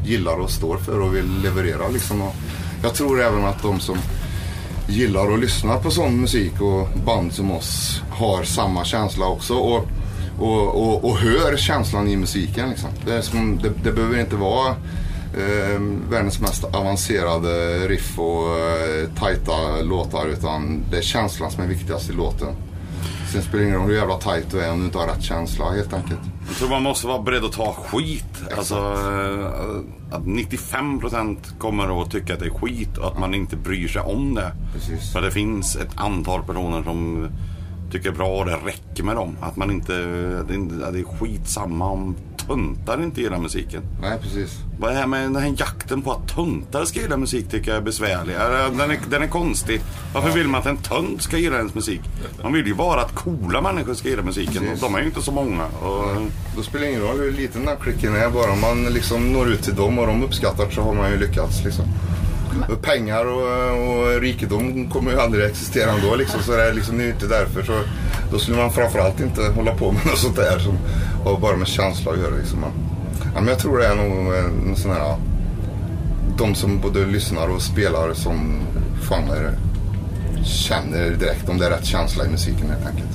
gillar 0.06 0.40
och 0.40 0.50
står 0.50 0.78
för 0.78 1.00
och 1.00 1.16
vill 1.16 1.42
leverera. 1.44 1.88
Liksom. 1.88 2.22
Och 2.22 2.36
jag 2.84 2.94
tror 2.94 3.22
även 3.22 3.46
att 3.46 3.62
de 3.62 3.80
som 3.80 3.98
gillar 4.88 5.34
att 5.34 5.40
lyssna 5.40 5.78
på 5.78 5.92
sån 5.92 6.22
musik 6.22 6.62
och 6.62 6.88
band 7.06 7.34
som 7.34 7.52
oss 7.52 8.02
har 8.10 8.44
samma 8.44 8.86
känsla 8.86 9.26
också. 9.26 9.54
Och, 9.54 9.88
och, 10.40 10.68
och, 10.68 11.06
och 11.06 11.18
hör 11.18 11.58
känslan 11.58 12.08
i 12.08 12.16
musiken. 12.16 12.70
Liksom. 12.70 12.90
Det, 13.06 13.14
är 13.14 13.22
som, 13.22 13.60
det, 13.64 13.70
det 13.84 13.92
behöver 13.92 14.20
inte 14.20 14.36
vara 14.36 14.76
eh, 15.34 15.82
världens 16.10 16.40
mest 16.40 16.64
avancerade 16.64 17.78
riff 17.88 18.20
och 18.20 18.60
eh, 18.60 19.10
tajta 19.20 19.82
låtar 19.82 20.28
utan 20.28 20.84
det 20.92 20.98
är 20.98 21.02
känslan 21.02 21.52
som 21.52 21.64
är 21.64 21.68
viktigast 21.68 22.10
i 22.10 22.14
låten. 22.14 22.56
Sen 23.32 23.42
spelar 23.42 23.60
det 23.60 23.68
ingen 23.68 23.80
roll 23.80 23.90
hur 23.90 23.96
jävla 23.96 24.18
tajt 24.18 24.52
du 24.52 24.62
är 24.62 24.72
om 24.72 24.80
du 24.80 24.86
inte 24.86 24.98
har 24.98 25.08
rätt 25.08 25.24
känsla 25.24 25.72
helt 25.72 25.94
enkelt. 25.94 26.20
Jag 26.48 26.58
tror 26.58 26.70
man 26.70 26.84
måste 26.84 27.08
vara 27.08 27.22
beredd 27.22 27.46
att 27.46 27.52
ta 27.52 27.74
skit. 27.74 28.44
Alltså, 28.58 28.76
eh, 28.76 30.16
att 30.16 30.26
95% 30.26 31.38
kommer 31.60 32.02
att 32.02 32.12
tycka 32.12 32.34
att 32.34 32.40
det 32.40 32.46
är 32.46 32.50
skit 32.50 32.98
och 32.98 33.08
att 33.08 33.20
man 33.20 33.34
inte 33.34 33.56
bryr 33.56 33.88
sig 33.88 34.02
om 34.02 34.36
det. 34.36 34.52
Precis. 34.74 35.14
För 35.14 35.22
det 35.22 35.32
finns 35.32 35.76
ett 35.76 35.92
antal 35.96 36.44
personer 36.44 36.84
som 36.84 37.28
tycker 37.92 38.10
är 38.10 38.14
bra 38.14 38.28
och 38.28 38.46
det 38.46 38.56
räcker 38.56 39.04
med 39.04 39.16
dem. 39.16 39.38
Att 39.42 39.56
man 39.56 39.72
inte, 39.72 39.94
det 39.94 40.54
är, 40.54 40.92
det 40.92 41.00
är 41.00 41.18
skitsamma 41.20 41.90
om 41.90 42.16
töntar 42.48 43.04
inte 43.04 43.22
gillar 43.22 43.38
musiken. 43.38 43.82
Nej, 44.02 44.20
precis. 44.22 44.58
Vad 44.80 44.92
är 44.92 44.96
här 44.96 45.08
med 45.08 45.22
den 45.22 45.36
här 45.36 45.54
jakten 45.58 46.02
på 46.02 46.12
att 46.12 46.28
töntar 46.28 46.86
ska 46.86 47.00
gilla 47.00 47.18
musik 47.18 47.50
tycker 47.50 47.72
jag 47.72 47.78
är 47.78 47.82
besvärlig. 47.82 48.36
Den 48.78 48.92
är, 48.92 49.00
den 49.10 49.24
är 49.24 49.28
konstig. 49.28 49.82
Varför 50.14 50.30
vill 50.32 50.48
man 50.48 50.62
att 50.62 50.68
en 50.68 50.78
tönt 50.78 51.22
ska 51.22 51.38
gilla 51.38 51.58
ens 51.58 51.76
musik? 51.76 52.02
Man 52.44 52.54
vill 52.54 52.68
ju 52.68 52.74
bara 52.74 53.02
att 53.02 53.16
coola 53.16 53.62
människor 53.62 53.94
ska 53.94 54.10
gilla 54.10 54.24
musiken. 54.24 54.62
Precis. 54.64 54.82
De 54.82 54.96
är 54.96 55.00
ju 55.00 55.06
inte 55.06 55.22
så 55.22 55.32
många. 55.32 55.66
Och, 55.66 56.06
Då 56.56 56.64
spelar 56.64 56.86
det 56.86 56.92
ingen 56.92 57.04
roll 57.04 57.20
hur 57.20 57.32
liten 57.32 57.66
den 57.66 57.78
klicken 57.78 58.16
är. 58.16 58.30
Bara 58.30 58.56
man 58.56 58.84
liksom 58.84 59.34
når 59.34 59.50
ut 59.50 59.64
till 59.64 59.76
dem 59.76 60.00
och 60.00 60.08
de 60.08 60.24
uppskattar 60.24 60.70
så 60.70 60.82
har 60.82 60.94
man 60.94 61.12
ju 61.12 61.18
lyckats. 61.18 61.64
Liksom. 61.64 61.86
Och 62.70 62.82
pengar 62.82 63.26
och, 63.26 63.90
och 63.90 64.22
rikedom 64.22 64.90
kommer 64.90 65.12
ju 65.12 65.20
aldrig 65.20 65.46
existera 65.46 65.92
ändå. 65.92 66.16
Liksom. 66.16 66.42
Så 66.42 66.52
det 66.52 66.64
är 66.64 66.74
liksom 66.74 66.98
det 66.98 67.04
är 67.04 67.06
ju 67.06 67.14
inte 67.14 67.28
därför. 67.28 67.64
Så, 67.64 67.82
då 68.32 68.40
skulle 68.40 68.58
man 68.58 68.72
framförallt 68.72 69.20
inte 69.20 69.42
hålla 69.42 69.72
på 69.76 69.92
med 69.92 70.06
något 70.06 70.18
sånt 70.18 70.36
där 70.36 70.60
som 70.60 70.78
har 71.24 71.40
bara 71.40 71.56
med 71.56 71.68
känsla 71.68 72.12
att 72.12 72.20
göra. 72.20 72.36
Liksom. 72.36 72.66
Ja, 73.34 73.40
men 73.42 73.48
jag 73.48 73.60
tror 73.60 73.78
det 73.78 73.88
är 73.88 73.96
nog 73.96 74.36
en, 74.36 74.76
sån 74.76 74.92
här... 74.92 75.16
De 76.38 76.56
som 76.56 76.80
både 76.80 77.06
lyssnar 77.06 77.48
och 77.48 77.62
spelar 77.62 78.14
som 78.14 78.60
genre 79.02 79.54
känner 80.44 81.10
direkt 81.10 81.50
om 81.50 81.58
det 81.58 81.66
är 81.66 81.70
rätt 81.70 81.86
känsla 81.86 82.26
i 82.26 82.30
musiken 82.30 82.70
helt 82.70 82.88
enkelt. 82.88 83.12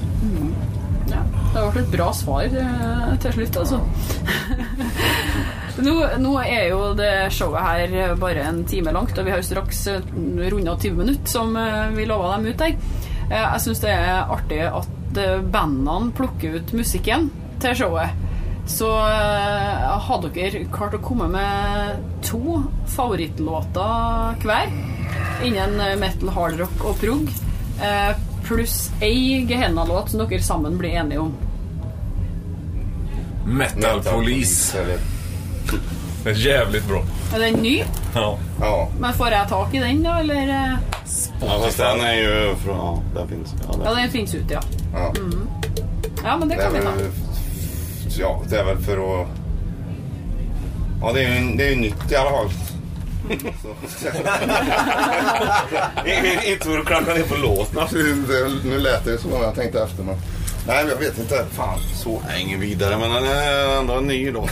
Det 1.57 1.62
ble 1.72 1.83
et 1.83 1.92
bra 1.92 2.12
svar 2.12 2.44
eh, 2.44 3.14
til 3.22 3.33
slutt, 3.33 3.57
altså. 3.57 3.81
nå, 5.83 5.95
nå 6.23 6.33
er 6.43 6.69
jo 6.71 6.93
det 6.97 7.11
showet 7.35 7.62
her 7.65 8.15
bare 8.21 8.45
en 8.49 8.62
time 8.69 8.93
langt, 8.95 9.17
og 9.19 9.27
vi 9.27 9.33
har 9.33 9.43
jo 9.43 9.49
straks 9.49 9.83
runda 10.17 10.77
20 10.81 10.97
minutter, 10.97 11.29
som 11.31 11.57
eh, 11.57 11.89
vi 11.97 12.07
lova 12.09 12.37
dem 12.37 12.47
ut 12.49 12.59
der. 12.61 12.77
Eh, 13.31 13.43
Jeg 13.43 13.65
syns 13.65 13.83
det 13.85 13.93
er 13.93 14.31
artig 14.33 14.61
at 14.69 15.21
eh, 15.21 15.41
bandene 15.43 16.12
plukker 16.17 16.59
ut 16.61 16.73
musikken 16.77 17.29
til 17.62 17.77
showet. 17.83 18.23
Så 18.67 18.89
har 18.91 20.23
dere 20.35 20.65
klart 20.75 20.97
å 20.97 20.99
komme 20.99 21.29
med 21.31 22.01
to 22.27 22.57
favorittlåter 22.91 24.41
hver 24.43 24.73
innen 25.47 25.77
metal, 26.01 26.33
hardrock 26.35 26.83
og 26.83 26.99
prog, 26.99 27.31
pluss 28.43 28.89
ei 28.99 29.45
Gehenna-låt 29.47 30.11
som 30.11 30.25
dere 30.25 30.43
sammen 30.43 30.75
blir 30.83 30.99
enige 30.99 31.23
om. 31.29 31.31
Metal 33.47 34.03
Police. 34.03 34.75
Det 36.24 36.31
är 36.31 36.35
jävligt 36.35 36.85
bra. 36.88 37.02
Er 37.35 37.38
den 37.38 37.52
ny? 37.55 37.83
Ja. 38.14 38.38
Ja. 38.61 38.88
Men 39.00 39.12
får 39.14 39.29
jeg 39.31 39.48
tak 39.48 39.74
i 39.74 39.79
den, 39.79 40.02
da? 40.02 40.18
Eller? 40.20 40.35
eh? 40.48 40.74
Ja, 41.40 41.61
fast 41.64 41.79
den 41.79 42.00
är 42.00 42.14
ju 42.14 42.55
från... 42.64 42.76
Ja, 42.76 43.02
den 43.14 43.29
finns. 43.29 43.55
Ja, 43.62 43.74
Ja, 43.85 43.90
den. 43.90 43.96
den 44.02 44.11
finns 44.11 44.35
ute, 44.35 44.55
ja. 44.55 44.61
Ja. 44.92 45.12
Ja, 46.24 46.37
men 46.37 46.48
det 46.48 46.55
Det 46.55 46.61
är 46.62 46.64
kan 46.64 46.72
vi 46.74 46.81
ta. 46.81 46.90
väl, 46.90 47.11
ja, 48.18 48.42
det 48.48 48.57
är 48.59 48.64
väl 48.64 48.79
för 48.79 49.20
att... 49.22 49.29
Ja, 51.02 51.12
det 51.12 51.24
är 51.24 51.40
ju, 51.40 51.57
det 51.57 51.64
är 51.66 51.70
ju 51.70 51.76
nytt 51.76 52.12
i 52.12 52.16
alla 52.16 52.31
fall. 52.31 52.50
Inte 56.46 56.64
för 56.64 56.79
att 56.79 56.87
klanka 56.87 57.14
ner 57.14 57.22
på 57.22 57.37
låten. 57.37 57.83
Nu 58.64 58.79
lät 58.79 59.05
det 59.05 59.18
som 59.18 59.33
om 59.33 59.42
jag 59.42 59.55
tänkte 59.55 59.83
efter 59.83 60.02
men... 60.02 60.14
Nej, 60.66 60.85
men 60.85 60.88
jag 60.92 60.98
vet 60.98 61.18
inte. 61.18 61.44
Fan, 61.52 61.79
så... 61.94 62.20
Nej, 62.29 62.42
ingen 62.42 62.61
vidare, 62.61 62.98
men 62.98 63.11
den 63.11 63.24
är 63.24 63.79
ändå 63.79 63.94
en 63.94 64.07
ny 64.07 64.31
då. 64.31 64.48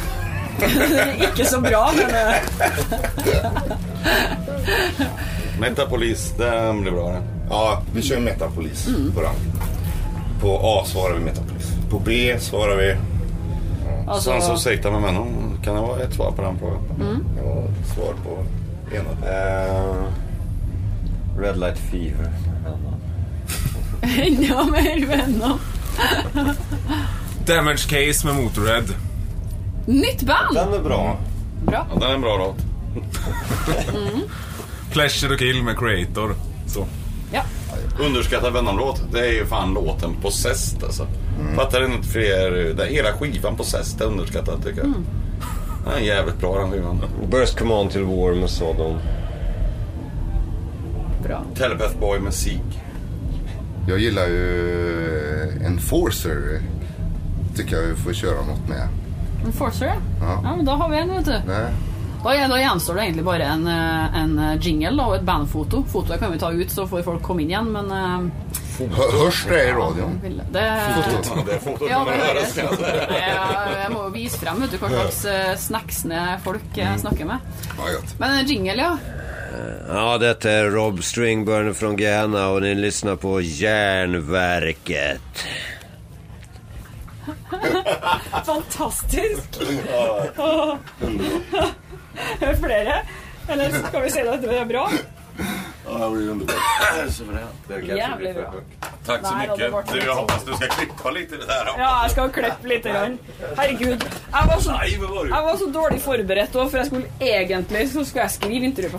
Ikke 1.29 1.45
så 1.45 1.61
bra, 1.61 1.91
men 1.97 2.11
eh, 2.15 2.35
Metapolis, 5.61 6.35
den 6.39 6.83
blir 6.83 6.93
bra 6.93 7.09
den. 7.13 7.23
Ja, 7.51 7.83
vi 7.95 8.03
kör 8.03 8.21
metapolis 8.21 8.89
på 9.15 9.21
den. 9.23 9.35
På 10.41 10.61
A 10.63 10.85
svarar 10.87 11.15
vi 11.15 11.25
metapolis. 11.25 11.73
På 11.91 11.99
B 11.99 12.37
svarar 12.39 12.77
vi... 12.77 12.97
altså, 14.09 14.31
Sen 14.31 14.43
så 14.43 14.57
sikta 14.57 14.91
med 14.91 15.01
männen. 15.01 15.59
Kan 15.65 15.75
det 15.75 15.81
vara 15.81 16.01
ett 16.01 16.15
svar 16.15 16.31
på 16.33 16.43
den 16.43 16.59
frågan? 16.59 17.25
Ja, 17.37 17.63
svar 17.95 18.15
på 18.25 18.39
ena. 18.97 19.11
Eh, 19.33 20.05
Red 21.39 21.57
Light 21.59 21.79
Fever. 21.79 22.33
enda 24.03 24.65
mer 24.65 25.07
venner. 25.07 25.59
Damage 27.47 27.89
Case 27.89 28.27
med 28.27 28.35
Motorhead. 28.45 28.85
Nytt 29.87 30.23
band! 30.23 30.55
Den 30.55 30.73
är 30.73 30.79
bra. 30.79 31.19
Bra. 31.67 31.87
Ja, 31.91 31.99
den 32.01 32.11
är 32.11 32.15
en 32.15 32.21
bra 32.21 32.37
låt. 32.37 32.57
Pleasure 34.93 35.33
to 35.33 35.39
Kill 35.39 35.63
med 35.63 35.79
Creator. 35.79 36.35
Så. 36.67 36.87
Ja. 37.33 37.43
Underskattad 38.01 38.53
vännomlåt. 38.53 39.03
Det 39.13 39.21
är 39.21 39.33
ju 39.33 39.47
fan 39.47 39.75
låten 39.75 40.11
Possessed 40.23 40.85
alltså. 40.85 41.07
Fattar 41.57 41.85
inte 41.85 42.09
fler. 42.09 42.75
Det, 42.77 42.87
hela 42.87 43.13
skivan 43.13 43.57
Possessed 43.57 44.01
är 44.01 44.07
underskattad 44.07 44.65
tycker 44.65 44.81
jag. 44.81 44.95
Den 45.85 45.95
är 45.95 45.99
jävligt 45.99 46.39
bra 46.41 46.59
den 46.59 46.71
skivan. 46.71 47.01
Burst 47.31 47.59
Command 47.59 47.91
till 47.91 48.03
War 48.03 48.35
med 48.35 48.51
Sodom. 48.51 48.99
Bra. 51.23 51.43
Telepath 51.55 51.99
Boy 52.01 52.19
med 52.19 52.35
Seek. 52.35 52.81
Jag 53.89 53.99
gillar 53.99 54.27
ju 54.27 55.63
Enforcer. 55.67 56.61
Tycker 57.57 57.77
jag 57.77 57.83
vi 57.83 57.95
får 57.95 58.13
köra 58.13 58.37
något 58.37 58.69
med. 58.69 58.89
Enforcer, 59.45 59.87
ja. 59.87 59.95
Ja. 60.21 60.41
ja. 60.45 60.57
men 60.57 60.65
Da 60.65 60.73
har 60.81 60.89
vi 60.89 60.97
en, 60.99 61.11
vet 61.17 61.25
du. 61.25 61.39
Nej. 61.47 61.67
Da, 62.25 62.33
da 62.49 62.57
gjenstår 62.59 62.95
det 62.95 63.03
egentlig 63.03 63.25
bare 63.25 63.45
en, 63.53 63.67
eh, 63.69 64.19
en 64.23 64.59
jingle 64.61 64.95
da, 64.97 65.05
og 65.11 65.15
et 65.19 65.23
bandfoto. 65.29 65.83
Fotoet 65.93 66.21
kan 66.21 66.33
vi 66.33 66.39
ta 66.41 66.51
ut, 66.53 66.71
så 66.73 66.87
får 66.89 67.03
folk 67.05 67.23
komme 67.23 67.43
inn 67.45 67.51
igjen, 67.53 67.69
men 67.73 67.91
eh, 67.93 68.21
Hör, 68.75 69.13
hörs 69.25 69.45
det 69.49 69.69
i 69.69 69.73
radion? 69.73 70.17
vil- 70.23 70.41
det, 70.51 70.63
Ja, 71.91 72.01
det 72.05 72.17
høres. 72.19 72.57
Jeg, 72.57 73.91
må 73.93 74.09
vise 74.11 74.39
frem 74.41 74.61
vet 74.65 74.73
du, 74.75 74.79
hva 74.83 74.89
slags 74.91 75.21
eh, 75.31 75.53
snacksne 75.57 76.25
folk 76.43 76.79
eh, 76.79 76.97
snakker 76.97 77.25
med. 77.29 77.39
Men 78.19 78.39
en 78.41 78.47
jingle, 78.51 78.75
ja. 78.81 78.97
Ja, 79.89 80.19
detta 80.19 80.51
är 80.51 80.65
Rob 80.71 81.05
Stringburn 81.05 81.75
från 81.75 81.97
Ghana 81.97 82.49
och 82.49 82.63
ni 82.63 82.75
lyssnar 82.75 83.17
på 83.17 83.41
Järnverket. 83.41 85.21
Fantastisk! 88.47 89.59
Flere? 92.39 93.03
Eller 93.49 93.71
skal 93.89 94.03
vi 94.03 94.11
si 94.11 94.21
at 94.21 94.43
det 94.43 94.59
er 94.59 94.65
bra? 94.69 94.89
Ja, 95.85 95.99
det 95.99 96.11
blir 96.11 96.31
underbart. 96.31 96.57
Jævlig 97.69 98.35
bra. 98.35 98.53
Tack 99.07 99.27
så 99.27 99.33
då, 99.33 99.39
mycket. 99.39 99.93
Du, 99.93 99.99
jag 100.07 100.15
hoppas 100.15 100.45
du 100.45 100.53
ska 100.55 100.67
klippa 100.67 101.11
lite 101.11 101.37
det 101.37 101.53
här. 101.53 101.67
Ja, 101.79 102.03
jeg 102.03 102.11
skal 102.11 102.31
klippe 102.31 102.69
litt. 102.69 102.85
Grann. 102.85 103.19
Herregud. 103.57 104.05
Jeg 104.33 104.47
var, 104.49 104.61
så, 104.61 104.71
vad 105.31 105.43
var 105.45 105.57
så 105.57 105.67
dårlig 105.67 106.01
forberedt 106.03 106.57
også, 106.57 106.71
for 106.71 106.79
jeg 106.79 106.87
skulle 106.87 107.07
egentlig 107.21 107.91
så 107.93 108.05
skulle 108.05 108.23
jeg 108.23 108.31
skrive 108.31 108.65
intervju 108.65 108.91
på 108.91 108.99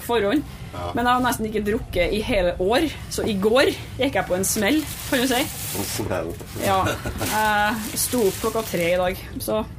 forhånd. 0.75 0.95
Men 0.95 1.05
jeg 1.05 1.13
har 1.13 1.23
nesten 1.27 1.45
ikke 1.49 1.63
drukket 1.71 2.13
i 2.13 2.21
hele 2.21 2.55
år, 2.59 2.89
så 3.09 3.23
i 3.27 3.33
går 3.33 3.71
gikk 3.99 4.15
jeg 4.15 4.25
på 4.29 4.35
en 4.35 4.45
smell, 4.45 4.81
kan 5.09 5.19
du 5.19 5.27
si. 5.27 5.41
En 5.79 5.89
smäll. 5.95 6.31
Ja. 6.65 6.79
Jeg 7.33 7.99
sto 7.99 8.21
opp 8.27 8.41
klokka 8.41 8.61
tre 8.71 8.93
i 8.93 8.97
dag, 8.97 9.25
så 9.39 9.63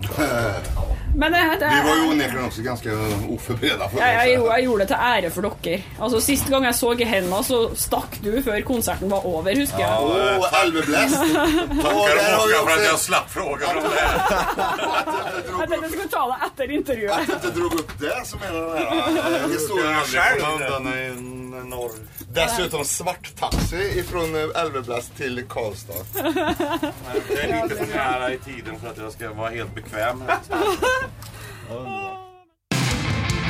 Men 1.19 1.33
det, 1.33 1.39
det 1.61 1.69
Vi 1.83 1.89
var 1.89 1.97
ju 1.97 2.03
onekligen 2.11 2.45
också 2.45 2.63
ganska 2.63 2.91
oförberedda 3.29 3.89
för 3.89 3.99
jeg, 3.99 4.15
jeg, 4.29 4.35
gjorde- 4.37 4.53
jeg 4.57 4.65
gjorde 4.65 4.79
det 4.85 4.89
til 4.89 4.97
ære 5.01 5.31
for 5.31 5.43
dere. 5.63 5.79
Altså 6.01 6.21
Sist 6.21 6.49
gang 6.51 6.65
jeg 6.65 6.75
så 6.75 6.91
Gehenna, 6.99 7.39
så 7.43 7.61
stakk 7.75 8.19
du 8.25 8.43
før 8.45 8.61
konserten 8.61 9.11
var 9.11 9.25
over, 9.27 9.57
husker 9.57 9.79
jeg. 9.79 9.89
Tackar 11.83 12.17
där 12.17 12.33
har 12.37 12.47
vi 12.49 12.55
Håkan 12.55 12.73
att 12.73 12.79
också- 12.79 12.85
jag 12.91 12.99
slapp 12.99 13.31
frågan 13.31 13.77
om 13.77 13.83
det. 13.83 13.89
Jeg 15.57 15.69
tenkte 15.69 15.87
jeg 15.87 15.91
skulle 15.91 16.09
ta 16.09 16.23
det 16.29 16.37
etter 16.47 16.71
intervjuet. 16.75 17.31
Att 17.37 17.43
du 17.43 17.51
drog 17.61 17.75
upp 17.75 17.93
det 18.01 18.27
som 18.27 18.39
en 18.49 18.57
av 18.57 18.63
de 18.63 18.79
här 18.79 18.87
eh, 19.41 19.47
är 20.87 21.11
en 21.11 21.51
norr. 21.51 21.91
Dessutom 22.35 22.85
svart 22.85 23.37
taxi 23.39 23.99
ifrån 23.99 24.35
eh, 24.35 24.63
Älvebläst 24.63 25.17
till 25.17 25.45
Karlstad. 25.49 26.05
Det 27.29 27.43
är 27.43 27.63
lite 27.63 27.77
för 27.77 27.95
nära 27.95 28.33
i 28.33 28.39
tiden 28.39 28.81
för 28.81 28.89
att 28.89 28.99
jag 28.99 29.13
ska 29.13 29.33
vara 29.33 29.51
helt 29.51 29.75
bekväm. 29.75 30.23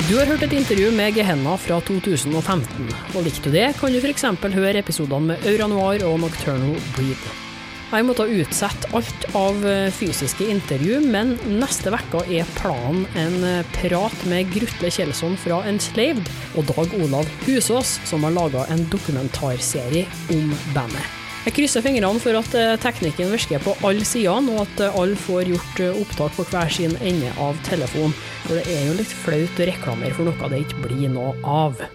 Du 0.09 0.17
har 0.17 0.25
hørt 0.25 0.43
et 0.43 0.53
intervju 0.53 0.91
med 0.91 1.17
Gehenna 1.17 1.57
fra 1.57 1.81
2015, 1.81 2.87
og 3.15 3.23
likte 3.23 3.49
du 3.49 3.57
det, 3.57 3.73
kan 3.79 3.91
du 3.91 3.99
f.eks. 3.99 4.23
høre 4.53 4.79
episodene 4.79 5.33
med 5.33 5.49
Aura 5.51 5.67
Noir 5.67 6.05
og 6.07 6.19
Nocturnal 6.23 6.79
Breed. 6.95 7.46
Jeg 7.87 8.03
måtte 8.03 8.25
utsette 8.27 8.89
alt 8.97 9.25
av 9.39 9.61
eh, 9.63 9.87
fysiske 9.95 10.43
intervju, 10.51 10.97
men 11.07 11.37
neste 11.47 11.87
uke 11.87 12.19
er 12.35 12.47
planen 12.57 13.05
en 13.15 13.35
eh, 13.47 13.69
prat 13.77 14.25
med 14.27 14.49
Grutle 14.51 14.89
Kjelsson 14.91 15.37
fra 15.39 15.61
Enslaved 15.69 16.27
og 16.59 16.67
Dag 16.67 16.95
Olav 16.99 17.29
Husås, 17.45 17.93
som 18.09 18.27
har 18.27 18.35
laga 18.35 18.65
en 18.73 18.83
dokumentarserie 18.91 20.03
om 20.35 20.51
bandet. 20.75 21.13
Jeg 21.45 21.55
krysser 21.55 21.85
fingrene 21.85 22.19
for 22.19 22.35
at 22.35 22.57
eh, 22.59 22.73
teknikken 22.83 23.31
virker 23.31 23.63
på 23.63 23.77
alle 23.87 24.03
sidene, 24.03 24.57
og 24.57 24.65
at 24.65 24.83
alle 24.89 25.15
får 25.23 25.53
gjort 25.53 25.79
opptak 25.93 26.35
på 26.35 26.47
hver 26.51 26.73
sin 26.79 26.97
ende 26.99 27.31
av 27.39 27.55
telefonen. 27.69 28.17
For 28.49 28.59
det 28.59 28.67
er 28.67 28.83
jo 28.89 28.97
litt 28.99 29.15
flaut 29.23 29.63
å 29.63 29.69
reklamere 29.71 30.17
for 30.17 30.27
noe 30.27 30.51
det 30.51 30.65
ikke 30.65 30.83
blir 30.89 31.07
noe 31.15 31.37
av. 31.47 31.87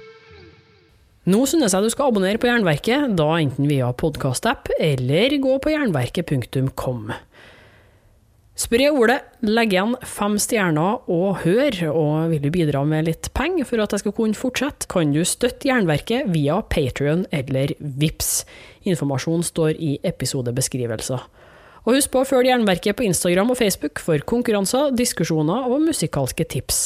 Nå 1.22 1.44
synes 1.46 1.70
jeg 1.70 1.84
du 1.84 1.92
skal 1.92 2.10
abonnere 2.10 2.40
på 2.42 2.48
Jernverket, 2.48 3.12
da 3.14 3.28
enten 3.38 3.68
via 3.70 3.92
podkastapp 3.94 4.72
eller 4.74 5.36
gå 5.38 5.58
på 5.62 5.70
jernverket.kom. 5.70 7.12
Spre 8.58 8.88
ordet, 8.90 9.20
legg 9.46 9.70
igjen 9.72 9.94
fem 10.04 10.34
stjerner 10.42 11.06
og 11.10 11.44
hør, 11.44 11.78
og 11.88 12.32
vil 12.34 12.42
du 12.42 12.50
bidra 12.52 12.82
med 12.84 13.06
litt 13.06 13.30
penger 13.38 13.68
for 13.68 13.80
at 13.84 13.94
jeg 13.94 14.02
skal 14.02 14.14
kunne 14.16 14.36
fortsette, 14.36 14.88
kan 14.90 15.14
du 15.14 15.22
støtte 15.22 15.70
Jernverket 15.70 16.26
via 16.34 16.58
Patrion 16.66 17.22
eller 17.30 17.72
VIPS. 17.78 18.32
Informasjon 18.90 19.46
står 19.46 19.78
i 19.78 19.92
episodebeskrivelser. 20.02 21.22
Og 21.86 21.96
husk 21.96 22.12
på 22.12 22.22
å 22.22 22.28
følge 22.28 22.50
Jernverket 22.50 22.98
på 22.98 23.06
Instagram 23.06 23.54
og 23.54 23.60
Facebook 23.62 24.02
for 24.02 24.26
konkurranser, 24.26 24.90
diskusjoner 24.98 25.70
og 25.70 25.86
musikalske 25.86 26.50
tips. 26.50 26.82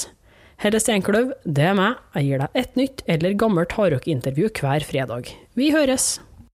Helle 0.57 0.79
Steinkløv, 0.81 1.35
det 1.45 1.67
er 1.69 1.75
meg. 1.77 1.99
Jeg 2.17 2.31
gir 2.31 2.41
deg 2.41 2.55
ett 2.57 2.79
nytt 2.81 3.03
eller 3.13 3.35
gammelt 3.37 3.75
hardrockintervju 3.77 4.49
hver 4.57 4.87
fredag. 4.89 5.35
Vi 5.53 5.69
høres! 5.75 6.15